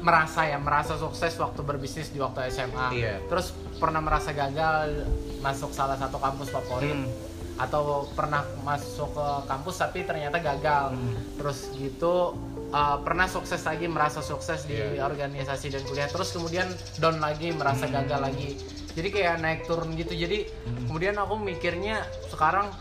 merasa 0.00 0.46
ya 0.46 0.56
merasa 0.56 0.96
sukses 0.96 1.36
waktu 1.36 1.60
berbisnis 1.60 2.08
di 2.08 2.18
waktu 2.18 2.48
SMA 2.48 2.86
Iya. 2.90 3.14
terus 3.26 3.52
pernah 3.76 3.98
merasa 3.98 4.30
gagal 4.30 5.04
masuk 5.38 5.70
salah 5.70 5.94
satu 5.94 6.16
kampus 6.16 6.48
favorit 6.48 6.94
Hmm. 6.94 7.10
atau 7.52 8.08
pernah 8.12 8.40
masuk 8.62 9.12
ke 9.12 9.26
kampus 9.44 9.76
tapi 9.76 9.98
ternyata 10.02 10.38
gagal 10.38 10.94
Hmm. 10.94 11.14
terus 11.36 11.68
gitu 11.74 12.32
uh, 12.70 12.96
pernah 13.04 13.26
sukses 13.26 13.60
lagi 13.60 13.84
merasa 13.84 14.24
sukses 14.24 14.64
di 14.64 14.74
Iya. 14.74 15.04
organisasi 15.04 15.68
dan 15.68 15.82
kuliah 15.82 16.08
terus 16.08 16.32
kemudian 16.32 16.66
down 16.96 17.20
lagi 17.20 17.52
merasa 17.52 17.84
Hmm. 17.84 17.94
gagal 18.00 18.20
lagi 18.22 18.50
jadi 18.92 19.08
kayak 19.08 19.34
naik 19.40 19.60
turun 19.66 19.92
gitu 19.92 20.14
jadi 20.14 20.48
Hmm. 20.48 20.88
kemudian 20.88 21.14
aku 21.14 21.34
mikirnya 21.36 22.00
sekarang 22.28 22.72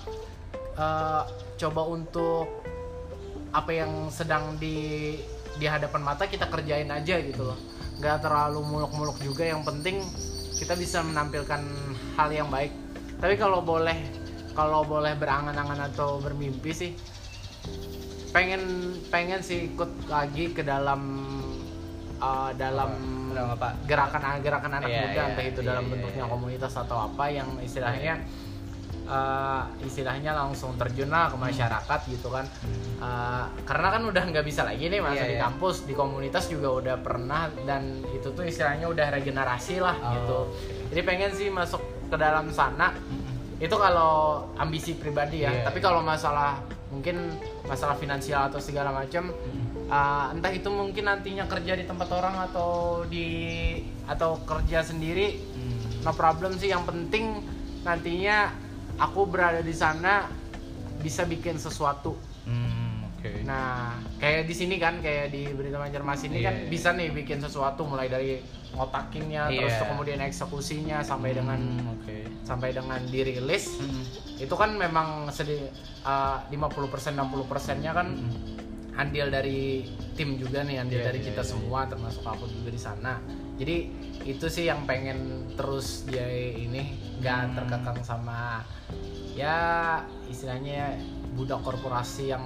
uh, 0.75 1.23
coba 1.57 1.81
untuk 1.83 2.47
apa 3.51 3.71
yang 3.75 4.07
sedang 4.07 4.55
di 4.55 5.19
di 5.61 5.69
hadapan 5.69 6.01
mata 6.01 6.25
kita 6.25 6.49
kerjain 6.49 6.89
aja 6.89 7.21
gitu 7.21 7.45
loh 7.45 7.57
nggak 8.01 8.25
terlalu 8.25 8.65
muluk-muluk 8.65 9.21
juga 9.21 9.45
yang 9.45 9.61
penting 9.61 10.01
kita 10.57 10.73
bisa 10.73 11.05
menampilkan 11.05 11.61
hal 12.17 12.29
yang 12.33 12.49
baik 12.49 12.73
tapi 13.21 13.37
kalau 13.37 13.61
boleh 13.61 13.93
kalau 14.57 14.81
boleh 14.81 15.13
berangan-angan 15.21 15.93
atau 15.93 16.17
bermimpi 16.17 16.73
sih 16.73 16.91
pengen 18.33 18.95
pengen 19.13 19.45
sih 19.45 19.69
ikut 19.69 20.09
lagi 20.09 20.49
ke 20.49 20.65
dalam 20.65 21.21
uh, 22.17 22.49
dalam 22.57 22.91
apa? 23.37 23.77
gerakan 23.85 24.41
gerakan 24.41 24.71
anak 24.81 24.89
Iya, 24.89 25.01
muda 25.05 25.13
iya, 25.13 25.23
entah 25.29 25.45
itu 25.45 25.61
iya, 25.61 25.67
dalam 25.69 25.83
iya, 25.85 25.91
bentuknya 25.93 26.25
iya. 26.25 26.31
komunitas 26.31 26.73
atau 26.73 26.97
apa 27.05 27.25
yang 27.29 27.49
istilahnya 27.61 28.13
uh, 29.05 29.63
istilahnya 29.81 30.33
langsung 30.33 30.77
terjun 30.77 31.09
lah 31.09 31.29
ke 31.29 31.37
masyarakat 31.37 31.99
gitu 32.09 32.29
kan 32.29 32.45
Uh, 33.01 33.49
karena 33.65 33.97
kan 33.97 34.05
udah 34.05 34.23
nggak 34.29 34.45
bisa 34.45 34.61
lagi 34.61 34.85
nih 34.85 35.01
masa 35.01 35.25
di 35.25 35.33
iya. 35.33 35.49
kampus 35.49 35.89
di 35.89 35.97
komunitas 35.97 36.45
juga 36.53 36.69
udah 36.69 36.95
pernah 37.01 37.49
dan 37.65 37.97
itu 38.13 38.29
tuh 38.29 38.45
istilahnya 38.45 38.85
udah 38.85 39.09
regenerasi 39.09 39.81
lah 39.81 39.97
Oh, 39.97 40.13
gitu 40.13 40.39
jadi 40.93 41.01
pengen 41.01 41.33
sih 41.33 41.49
masuk 41.49 41.81
ke 41.81 42.17
dalam 42.21 42.53
sana 42.53 42.93
itu 43.57 43.73
kalau 43.73 44.45
ambisi 44.53 44.93
pribadi 44.93 45.41
ya 45.41 45.49
Iya, 45.49 45.65
tapi 45.65 45.81
iya. 45.81 45.85
kalau 45.89 46.05
masalah 46.05 46.61
mungkin 46.93 47.33
masalah 47.65 47.97
finansial 47.97 48.53
atau 48.53 48.61
segala 48.61 48.93
macam 48.93 49.33
uh, 49.89 50.29
entah 50.29 50.53
itu 50.53 50.69
mungkin 50.69 51.09
nantinya 51.09 51.49
kerja 51.49 51.73
di 51.73 51.89
tempat 51.89 52.05
orang 52.13 52.37
atau 52.53 53.01
di 53.09 53.27
atau 54.05 54.37
kerja 54.45 54.85
sendiri 54.85 55.41
Hmm. 55.57 56.05
no 56.05 56.13
problem 56.13 56.53
sih 56.53 56.69
yang 56.69 56.85
penting 56.85 57.41
nantinya 57.81 58.53
aku 59.01 59.25
berada 59.25 59.59
di 59.59 59.73
sana 59.73 60.29
bisa 60.97 61.25
bikin 61.25 61.57
sesuatu 61.57 62.13
Hmm, 62.41 63.05
oke. 63.07 63.41
nah 63.43 63.93
kayak 64.17 64.45
di 64.45 64.55
sini 64.55 64.77
kan 64.77 64.97
kayak 64.97 65.29
di 65.29 65.45
berita 65.47 65.77
Banjarmasin 65.77 66.29
ini 66.29 66.39
Iya, 66.39 66.47
kan 66.47 66.55
iya. 66.55 66.69
bisa 66.69 66.89
nih 66.91 67.09
bikin 67.11 67.37
sesuatu 67.37 67.81
mulai 67.83 68.05
dari 68.05 68.41
ngotakinnya 68.71 69.45
Iya. 69.47 69.61
terus 69.61 69.75
kemudian 69.83 70.19
eksekusinya 70.21 71.01
sampai 71.01 71.31
dengan 71.31 71.59
Hmm, 71.59 71.93
oke. 71.95 72.17
sampai 72.41 72.69
dengan 72.71 72.97
dirilis 73.05 73.77
Hmm. 73.77 74.03
itu 74.37 74.55
kan 74.55 74.73
memang 74.73 75.29
sedi 75.29 75.57
uh, 76.01 76.41
50% 76.47 77.13
60 77.13 77.45
persennya 77.45 77.93
kan 77.93 78.09
andil 78.91 79.29
dari 79.29 79.85
tim 80.11 80.35
juga 80.35 80.61
nih 80.61 80.81
andil 80.81 80.99
Iya, 80.99 81.07
dari 81.07 81.19
iya, 81.19 81.27
kita 81.29 81.41
iya, 81.41 81.49
semua 81.51 81.85
termasuk 81.85 82.21
aku 82.21 82.45
juga 82.47 82.69
di 82.69 82.81
sana 82.81 83.21
jadi 83.55 83.85
itu 84.23 84.45
sih 84.47 84.65
yang 84.65 84.83
pengen 84.83 85.17
terus 85.53 86.05
dia 86.05 86.25
ini 86.25 86.81
Hmm. 86.89 87.10
Nggak 87.21 87.41
terkekang 87.53 87.99
sama 88.01 88.65
ya 89.31 89.57
istilahnya 90.25 90.97
budak 91.31 91.61
korporasi 91.61 92.29
yang 92.29 92.45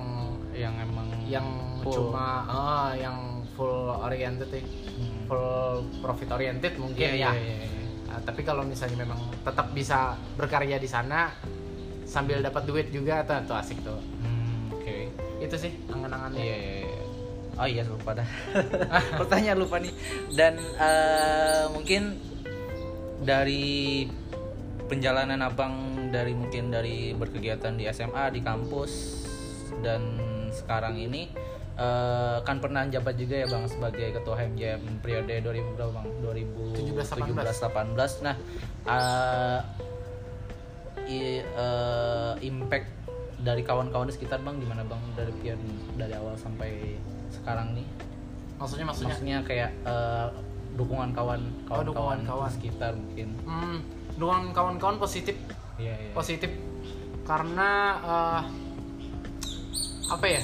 yang 0.51 0.75
emang 0.77 1.07
yang 1.25 1.47
full. 1.81 2.11
cuma 2.11 2.45
ah, 2.45 2.91
yang 2.93 3.41
full 3.55 3.71
oriented 3.97 4.51
ya 4.51 4.61
Hmm. 4.95 5.27
full 5.27 5.51
profit 5.99 6.31
oriented 6.31 6.79
mungkin 6.79 7.03
Iya, 7.03 7.19
ya 7.19 7.31
iya, 7.31 7.31
iya, 7.35 7.55
iya. 7.67 7.83
Nah, 8.05 8.19
tapi 8.23 8.47
kalau 8.47 8.63
misalnya 8.63 8.95
memang 8.95 9.19
tetap 9.43 9.75
bisa 9.75 10.15
berkarya 10.35 10.79
di 10.79 10.87
sana 10.87 11.35
sambil 12.07 12.39
dapat 12.39 12.63
duit 12.63 12.87
juga 12.89 13.27
tuh, 13.27 13.43
tuh 13.43 13.59
asik 13.59 13.83
tuh. 13.83 13.99
Hmm, 14.21 14.71
oke. 14.71 15.11
Itu 15.41 15.59
sih 15.59 15.75
angan-angannya. 15.89 16.39
Iya, 16.39 16.55
iya, 16.55 16.75
iya. 16.87 17.01
Oh 17.55 17.67
iya 17.67 17.83
lupa 17.83 18.15
dah. 18.15 18.29
Pertanyaan 19.19 19.59
lupa 19.59 19.83
nih. 19.83 19.91
Dan 20.31 20.55
eh, 20.79 21.65
mungkin 21.67 22.23
dari 23.19 24.05
penjalanan 24.85 25.41
abang 25.41 25.73
dari 26.07 26.31
mungkin 26.31 26.69
dari 26.69 27.11
berkegiatan 27.11 27.73
di 27.73 27.85
SMA 27.87 28.29
di 28.29 28.39
kampus 28.39 28.91
dan 29.79 30.01
sekarang 30.49 30.95
ini 30.95 31.27
eh, 31.75 32.37
kan 32.39 32.57
pernah 32.57 32.85
jabat 32.85 33.15
juga 33.15 33.35
ya 33.37 33.47
bang 33.47 33.65
sebagai 33.65 34.07
ketua 34.13 34.35
HMJM 34.37 34.81
periode 34.99 35.33
2000 35.39 35.75
berapa 35.75 35.91
bang? 35.91 36.07
2017 36.23 36.95
18 36.95 38.21
nah 38.21 38.35
eh, 38.85 39.59
i- 41.07 41.43
eh, 41.43 42.33
impact 42.41 42.87
dari 43.37 43.61
kawan-kawan 43.61 44.07
di 44.07 44.15
sekitar 44.15 44.39
bang 44.39 44.57
gimana 44.57 44.81
bang 44.81 45.01
dari 45.13 45.33
pian 45.35 45.59
dari 45.93 46.13
awal 46.13 46.33
sampai 46.35 46.97
sekarang 47.31 47.73
nih? 47.73 47.85
Maksudnya 48.55 48.85
maksudnya? 48.87 49.11
Maksudnya 49.11 49.37
kayak 49.43 49.71
eh, 49.81 50.27
dukungan 50.73 51.09
kawan 51.11 51.41
Oh, 51.67 51.81
kawan-kawan 51.81 51.85
dukungan 51.85 52.19
kawan. 52.25 52.51
sekitar 52.51 52.91
mungkin. 52.93 53.29
Hmm, 53.43 53.79
dengan 54.15 54.51
kawan-kawan 54.55 54.97
positif. 54.97 55.35
Iya 55.79 55.93
iya. 55.95 56.11
Positif. 56.15 56.51
Karena 57.27 57.69
eh, 57.99 58.41
apa 60.11 60.25
ya? 60.27 60.43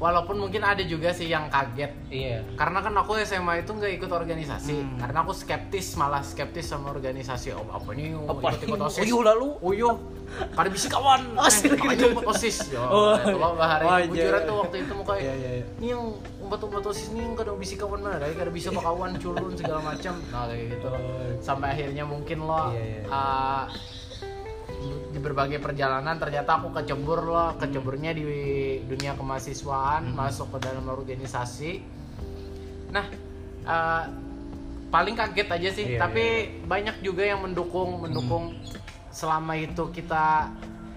Walaupun 0.00 0.40
mungkin 0.40 0.64
ada 0.64 0.80
juga 0.80 1.12
sih 1.12 1.28
yang 1.28 1.46
kaget 1.46 1.92
iya 2.08 2.40
karena 2.56 2.80
kan 2.80 2.96
aku 2.96 3.20
SMA 3.20 3.60
itu 3.60 3.70
nggak 3.70 4.00
ikut 4.00 4.08
organisasi 4.10 4.72
Hmm. 4.72 4.96
karena 4.96 5.18
aku 5.20 5.36
skeptis 5.36 5.92
malah 5.94 6.24
skeptis 6.24 6.66
sama 6.66 6.88
organisasi 6.88 7.52
oh, 7.52 7.68
apa 7.68 7.92
nih 7.92 8.16
apa 8.16 8.40
ikut 8.48 8.60
ikut 8.64 8.80
osis 8.80 9.04
Uyuh 9.04 9.20
lalu 9.20 9.48
Uyuh, 9.60 9.94
kada 10.56 10.72
bisa 10.72 10.88
kawan. 10.88 11.20
Osis 11.44 11.68
Eh, 11.68 11.76
gitu. 11.76 11.84
aja 11.84 12.04
buat 12.10 12.26
osis. 12.32 12.56
Yo, 12.70 12.80
Oh, 12.80 13.12
mah 13.18 13.52
bahari. 13.52 13.84
oh, 13.84 13.98
iya. 14.08 14.40
tuh 14.40 14.54
waktu 14.56 14.76
itu 14.80 14.92
mukanya. 14.94 15.20
iya 15.20 15.34
iya 15.34 15.50
iya. 15.52 15.64
Ini 15.76 15.86
yang 15.90 16.02
umpat-umpat 16.40 16.82
osis 16.86 17.10
ini 17.10 17.20
yang 17.20 17.34
kada 17.34 17.52
bisa 17.52 17.74
kawan 17.76 18.00
mana, 18.00 18.16
kada 18.22 18.48
bisa 18.48 18.68
kawan 18.72 19.12
culun 19.18 19.52
segala 19.52 19.80
macam. 19.84 20.14
Nah, 20.30 20.48
kayak 20.48 20.64
gitu. 20.70 20.88
Sampai 21.42 21.68
akhirnya 21.74 22.04
mungkin 22.06 22.38
lo 22.40 22.72
Iya, 22.72 22.80
iya. 22.80 23.02
uh, 23.10 23.64
di 25.10 25.18
berbagai 25.18 25.58
perjalanan 25.60 26.16
ternyata 26.16 26.60
aku 26.62 26.72
kecebur 26.72 27.26
loh, 27.26 27.50
keceburnya 27.60 28.14
di 28.16 28.24
dunia 28.86 29.14
kemahasiswaan, 29.18 30.14
masuk 30.14 30.56
ke 30.56 30.58
dalam 30.70 30.86
organisasi. 30.88 31.82
Nah, 32.90 33.06
uh, 33.66 34.04
paling 34.90 35.14
kaget 35.14 35.48
aja 35.48 35.70
sih, 35.70 35.86
Iya, 35.94 35.98
tapi 36.02 36.24
banyak 36.66 37.02
juga 37.02 37.22
yang 37.22 37.46
mendukung, 37.46 38.02
mendukung 38.02 38.58
selama 39.10 39.58
itu 39.58 39.90
kita 39.94 40.50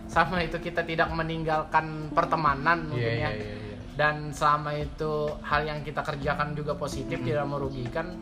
sama 0.10 0.46
itu 0.46 0.62
kita 0.62 0.86
tidak 0.86 1.10
meninggalkan 1.10 2.14
pertemanan 2.14 2.86
mungkin 2.86 3.18
Iya, 3.18 3.30
ya. 3.30 3.32
iya, 3.34 3.44
iya, 3.50 3.56
iya. 3.58 3.78
Dan 3.94 4.34
selama 4.34 4.74
itu 4.78 5.30
hal 5.46 5.66
yang 5.66 5.80
kita 5.86 6.02
kerjakan 6.02 6.58
juga 6.58 6.74
positif 6.78 7.22
tidak 7.22 7.46
merugikan, 7.46 8.18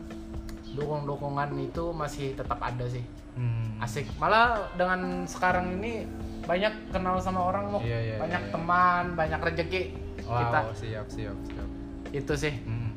dukung-dukungan 0.74 1.50
itu 1.58 1.92
masih 1.92 2.34
tetap 2.34 2.58
ada 2.58 2.86
sih. 2.86 3.04
Hmm. 3.34 3.80
Asik. 3.80 4.08
Malah 4.16 4.72
dengan 4.74 5.24
sekarang 5.24 5.78
ini 5.78 6.04
banyak 6.44 6.92
kenal 6.92 7.16
sama 7.18 7.46
orang 7.46 7.72
loh. 7.72 7.82
Iya, 7.82 8.00
iya, 8.02 8.16
banyak 8.18 8.42
iya, 8.42 8.50
iya. 8.50 8.54
teman, 8.54 9.04
banyak 9.14 9.40
rezeki 9.42 9.84
Wow, 10.22 10.38
kita. 10.38 10.60
siap 10.78 11.06
siap 11.10 11.38
siap 11.44 11.68
Itu 12.12 12.34
sih. 12.36 12.54
Hmm. 12.62 12.94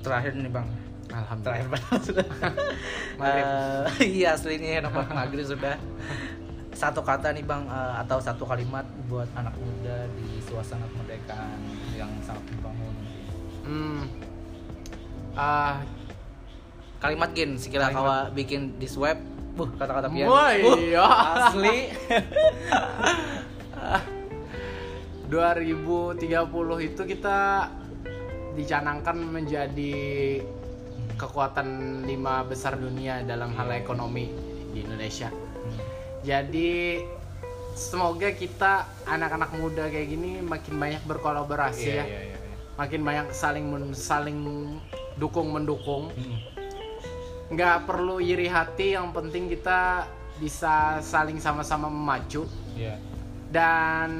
terakhir 0.00 0.32
nih 0.32 0.48
bang 0.48 0.64
Alhamdulillah. 1.10 1.44
terakhir 1.44 1.68
banget 1.68 2.00
sudah 2.08 2.26
iya 4.00 4.28
asli 4.32 4.56
nih 4.56 4.80
nampak 4.80 5.12
maghrib 5.12 5.44
sudah 5.44 5.76
satu 6.72 7.04
kata 7.04 7.36
nih 7.36 7.44
bang 7.44 7.68
eh, 7.68 7.94
atau 8.00 8.16
satu 8.16 8.48
kalimat 8.48 8.86
buat 9.06 9.28
anak 9.36 9.52
muda 9.52 10.08
di 10.16 10.40
suasana 10.40 10.88
kemerdekaan 10.88 11.60
yang 11.92 12.08
sangat 12.24 12.40
membangun 12.48 12.94
Hmm. 13.60 14.08
Ah, 15.38 15.80
kalimat 17.00 17.32
gin 17.32 17.56
sekira 17.56 17.88
kawa 17.88 18.28
bikin 18.30 18.76
di 18.76 18.86
web 18.98 19.16
buh 19.56 19.66
kata-kata 19.76 20.08
pian 20.12 20.28
Wah, 20.30 20.52
Buh, 20.56 20.78
iya. 20.78 21.04
asli 21.50 21.90
2030 25.30 26.26
itu 26.90 27.02
kita 27.06 27.70
dicanangkan 28.58 29.16
menjadi 29.16 29.94
kekuatan 31.14 32.02
lima 32.08 32.42
besar 32.42 32.74
dunia 32.74 33.22
dalam 33.22 33.54
hal 33.54 33.70
ekonomi 33.70 34.26
di 34.74 34.82
Indonesia. 34.82 35.30
Jadi 36.26 36.98
semoga 37.78 38.34
kita 38.34 38.90
anak-anak 39.06 39.54
muda 39.54 39.86
kayak 39.86 40.08
gini 40.10 40.42
makin 40.42 40.74
banyak 40.76 41.02
berkolaborasi 41.06 41.86
Iya, 41.86 42.02
ya, 42.02 42.04
iya, 42.04 42.20
iya, 42.26 42.34
iya. 42.34 42.38
makin 42.76 43.00
banyak 43.06 43.26
saling 43.30 43.66
saling 43.94 44.38
dukung 45.20 45.52
mendukung. 45.52 46.08
Mm. 46.16 46.38
Nggak 47.52 47.84
perlu 47.84 48.16
iri 48.18 48.48
hati, 48.48 48.96
yang 48.96 49.12
penting 49.12 49.52
kita 49.52 50.08
bisa 50.40 50.96
saling 51.04 51.36
sama-sama 51.36 51.92
memacu 51.92 52.48
Iya. 52.72 52.96
dan 53.52 54.10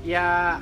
ya 0.00 0.56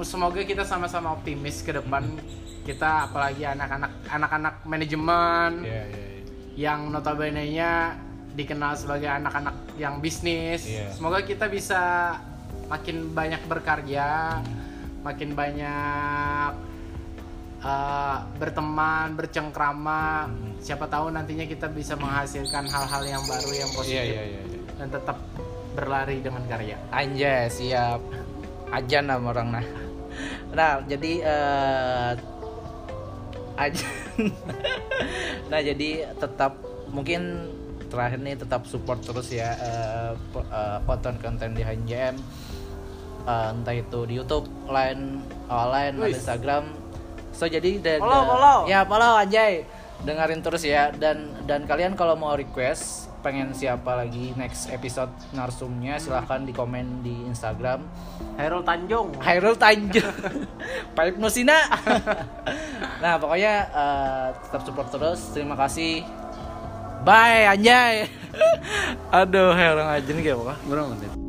semoga 0.00 0.40
kita 0.40 0.64
sama-sama 0.64 1.12
optimis 1.12 1.60
ke 1.60 1.76
depan 1.76 2.16
kita 2.64 3.12
apalagi 3.12 3.44
anak-anak 3.44 3.92
anak-anak 4.08 4.54
manajemen 4.64 5.68
Iya, 5.68 5.82
iya, 5.84 5.84
iya. 5.84 6.20
yang 6.56 6.88
notabene-nya 6.88 8.00
dikenal 8.32 8.72
sebagai 8.80 9.12
anak-anak 9.12 9.76
yang 9.76 10.00
bisnis 10.00 10.64
Iya. 10.64 10.88
semoga 10.96 11.20
kita 11.20 11.52
bisa 11.52 12.16
makin 12.72 13.12
banyak 13.12 13.44
berkarya 13.44 14.40
makin 15.04 15.36
banyak 15.36 16.52
uh, 17.66 18.18
berteman 18.38 19.18
bercengkrama 19.18 20.30
siapa 20.62 20.86
tahu 20.86 21.10
nantinya 21.10 21.44
kita 21.44 21.66
bisa 21.66 21.98
menghasilkan 21.98 22.70
hal-hal 22.70 23.02
yang 23.02 23.22
baru 23.26 23.50
yang 23.50 23.70
positif 23.74 24.14
iya, 24.14 24.22
iya, 24.22 24.40
iya. 24.46 24.60
dan 24.78 24.88
tetap 24.94 25.18
berlari 25.74 26.24
dengan 26.24 26.40
karya 26.48 26.78
Anjay, 26.88 27.52
siap. 27.52 28.00
Ajan 28.72 29.12
nama 29.12 29.28
orang 29.28 29.48
nah. 29.60 29.66
Nah, 30.56 30.80
jadi 30.88 31.12
eh 31.20 32.12
ajan. 33.60 33.92
nah, 35.52 35.60
jadi 35.60 36.16
tetap 36.16 36.56
mungkin 36.88 37.52
terakhir 37.92 38.18
nih 38.24 38.34
tetap 38.40 38.64
support 38.64 39.04
terus 39.04 39.28
ya 39.28 39.52
eh, 39.52 40.10
po- 40.32 40.48
eh, 40.48 40.78
konten-konten 40.88 41.52
di 41.52 41.60
HNJM 41.60 42.16
Eh, 43.26 43.48
entah 43.50 43.74
itu 43.74 44.06
di 44.06 44.14
YouTube, 44.14 44.46
line, 44.70 45.18
oh, 45.50 45.66
line, 45.74 45.98
Wih. 45.98 46.14
Instagram. 46.14 46.85
So 47.36 47.44
jadi 47.44 47.76
da- 47.84 48.00
Follow, 48.00 48.16
da- 48.16 48.28
follow. 48.32 48.58
Ya, 48.64 48.80
follow 48.88 49.12
anjay. 49.20 49.68
Dengerin 50.00 50.40
terus 50.40 50.64
ya. 50.64 50.88
Dan 50.90 51.36
dan 51.44 51.68
kalian 51.68 51.92
kalau 51.92 52.16
mau 52.16 52.32
request 52.32 53.12
pengen 53.20 53.50
siapa 53.52 53.98
lagi 53.98 54.30
next 54.38 54.70
episode 54.70 55.10
narsumnya 55.34 55.98
silahkan 56.00 56.40
di 56.40 56.56
komen 56.56 57.04
di 57.04 57.28
Instagram. 57.28 57.84
Hairul 58.40 58.64
Tanjung. 58.64 59.12
Hairul 59.20 59.56
Tanjung. 59.60 60.16
Pak 60.96 61.04
Ibnu 61.12 61.28
Sina 61.28 61.60
nah 62.96 63.20
pokoknya 63.20 63.54
eh, 63.68 64.26
tetap 64.48 64.62
support 64.64 64.88
terus. 64.88 65.36
Terima 65.36 65.52
kasih. 65.60 66.00
Bye 67.04 67.52
anjay. 67.52 68.08
Aduh 69.20 69.52
aja 69.52 70.10
nih 70.10 70.22
kayak 70.24 70.40
apa? 70.40 70.54
Berapa 70.64 70.88
menit 70.96 71.25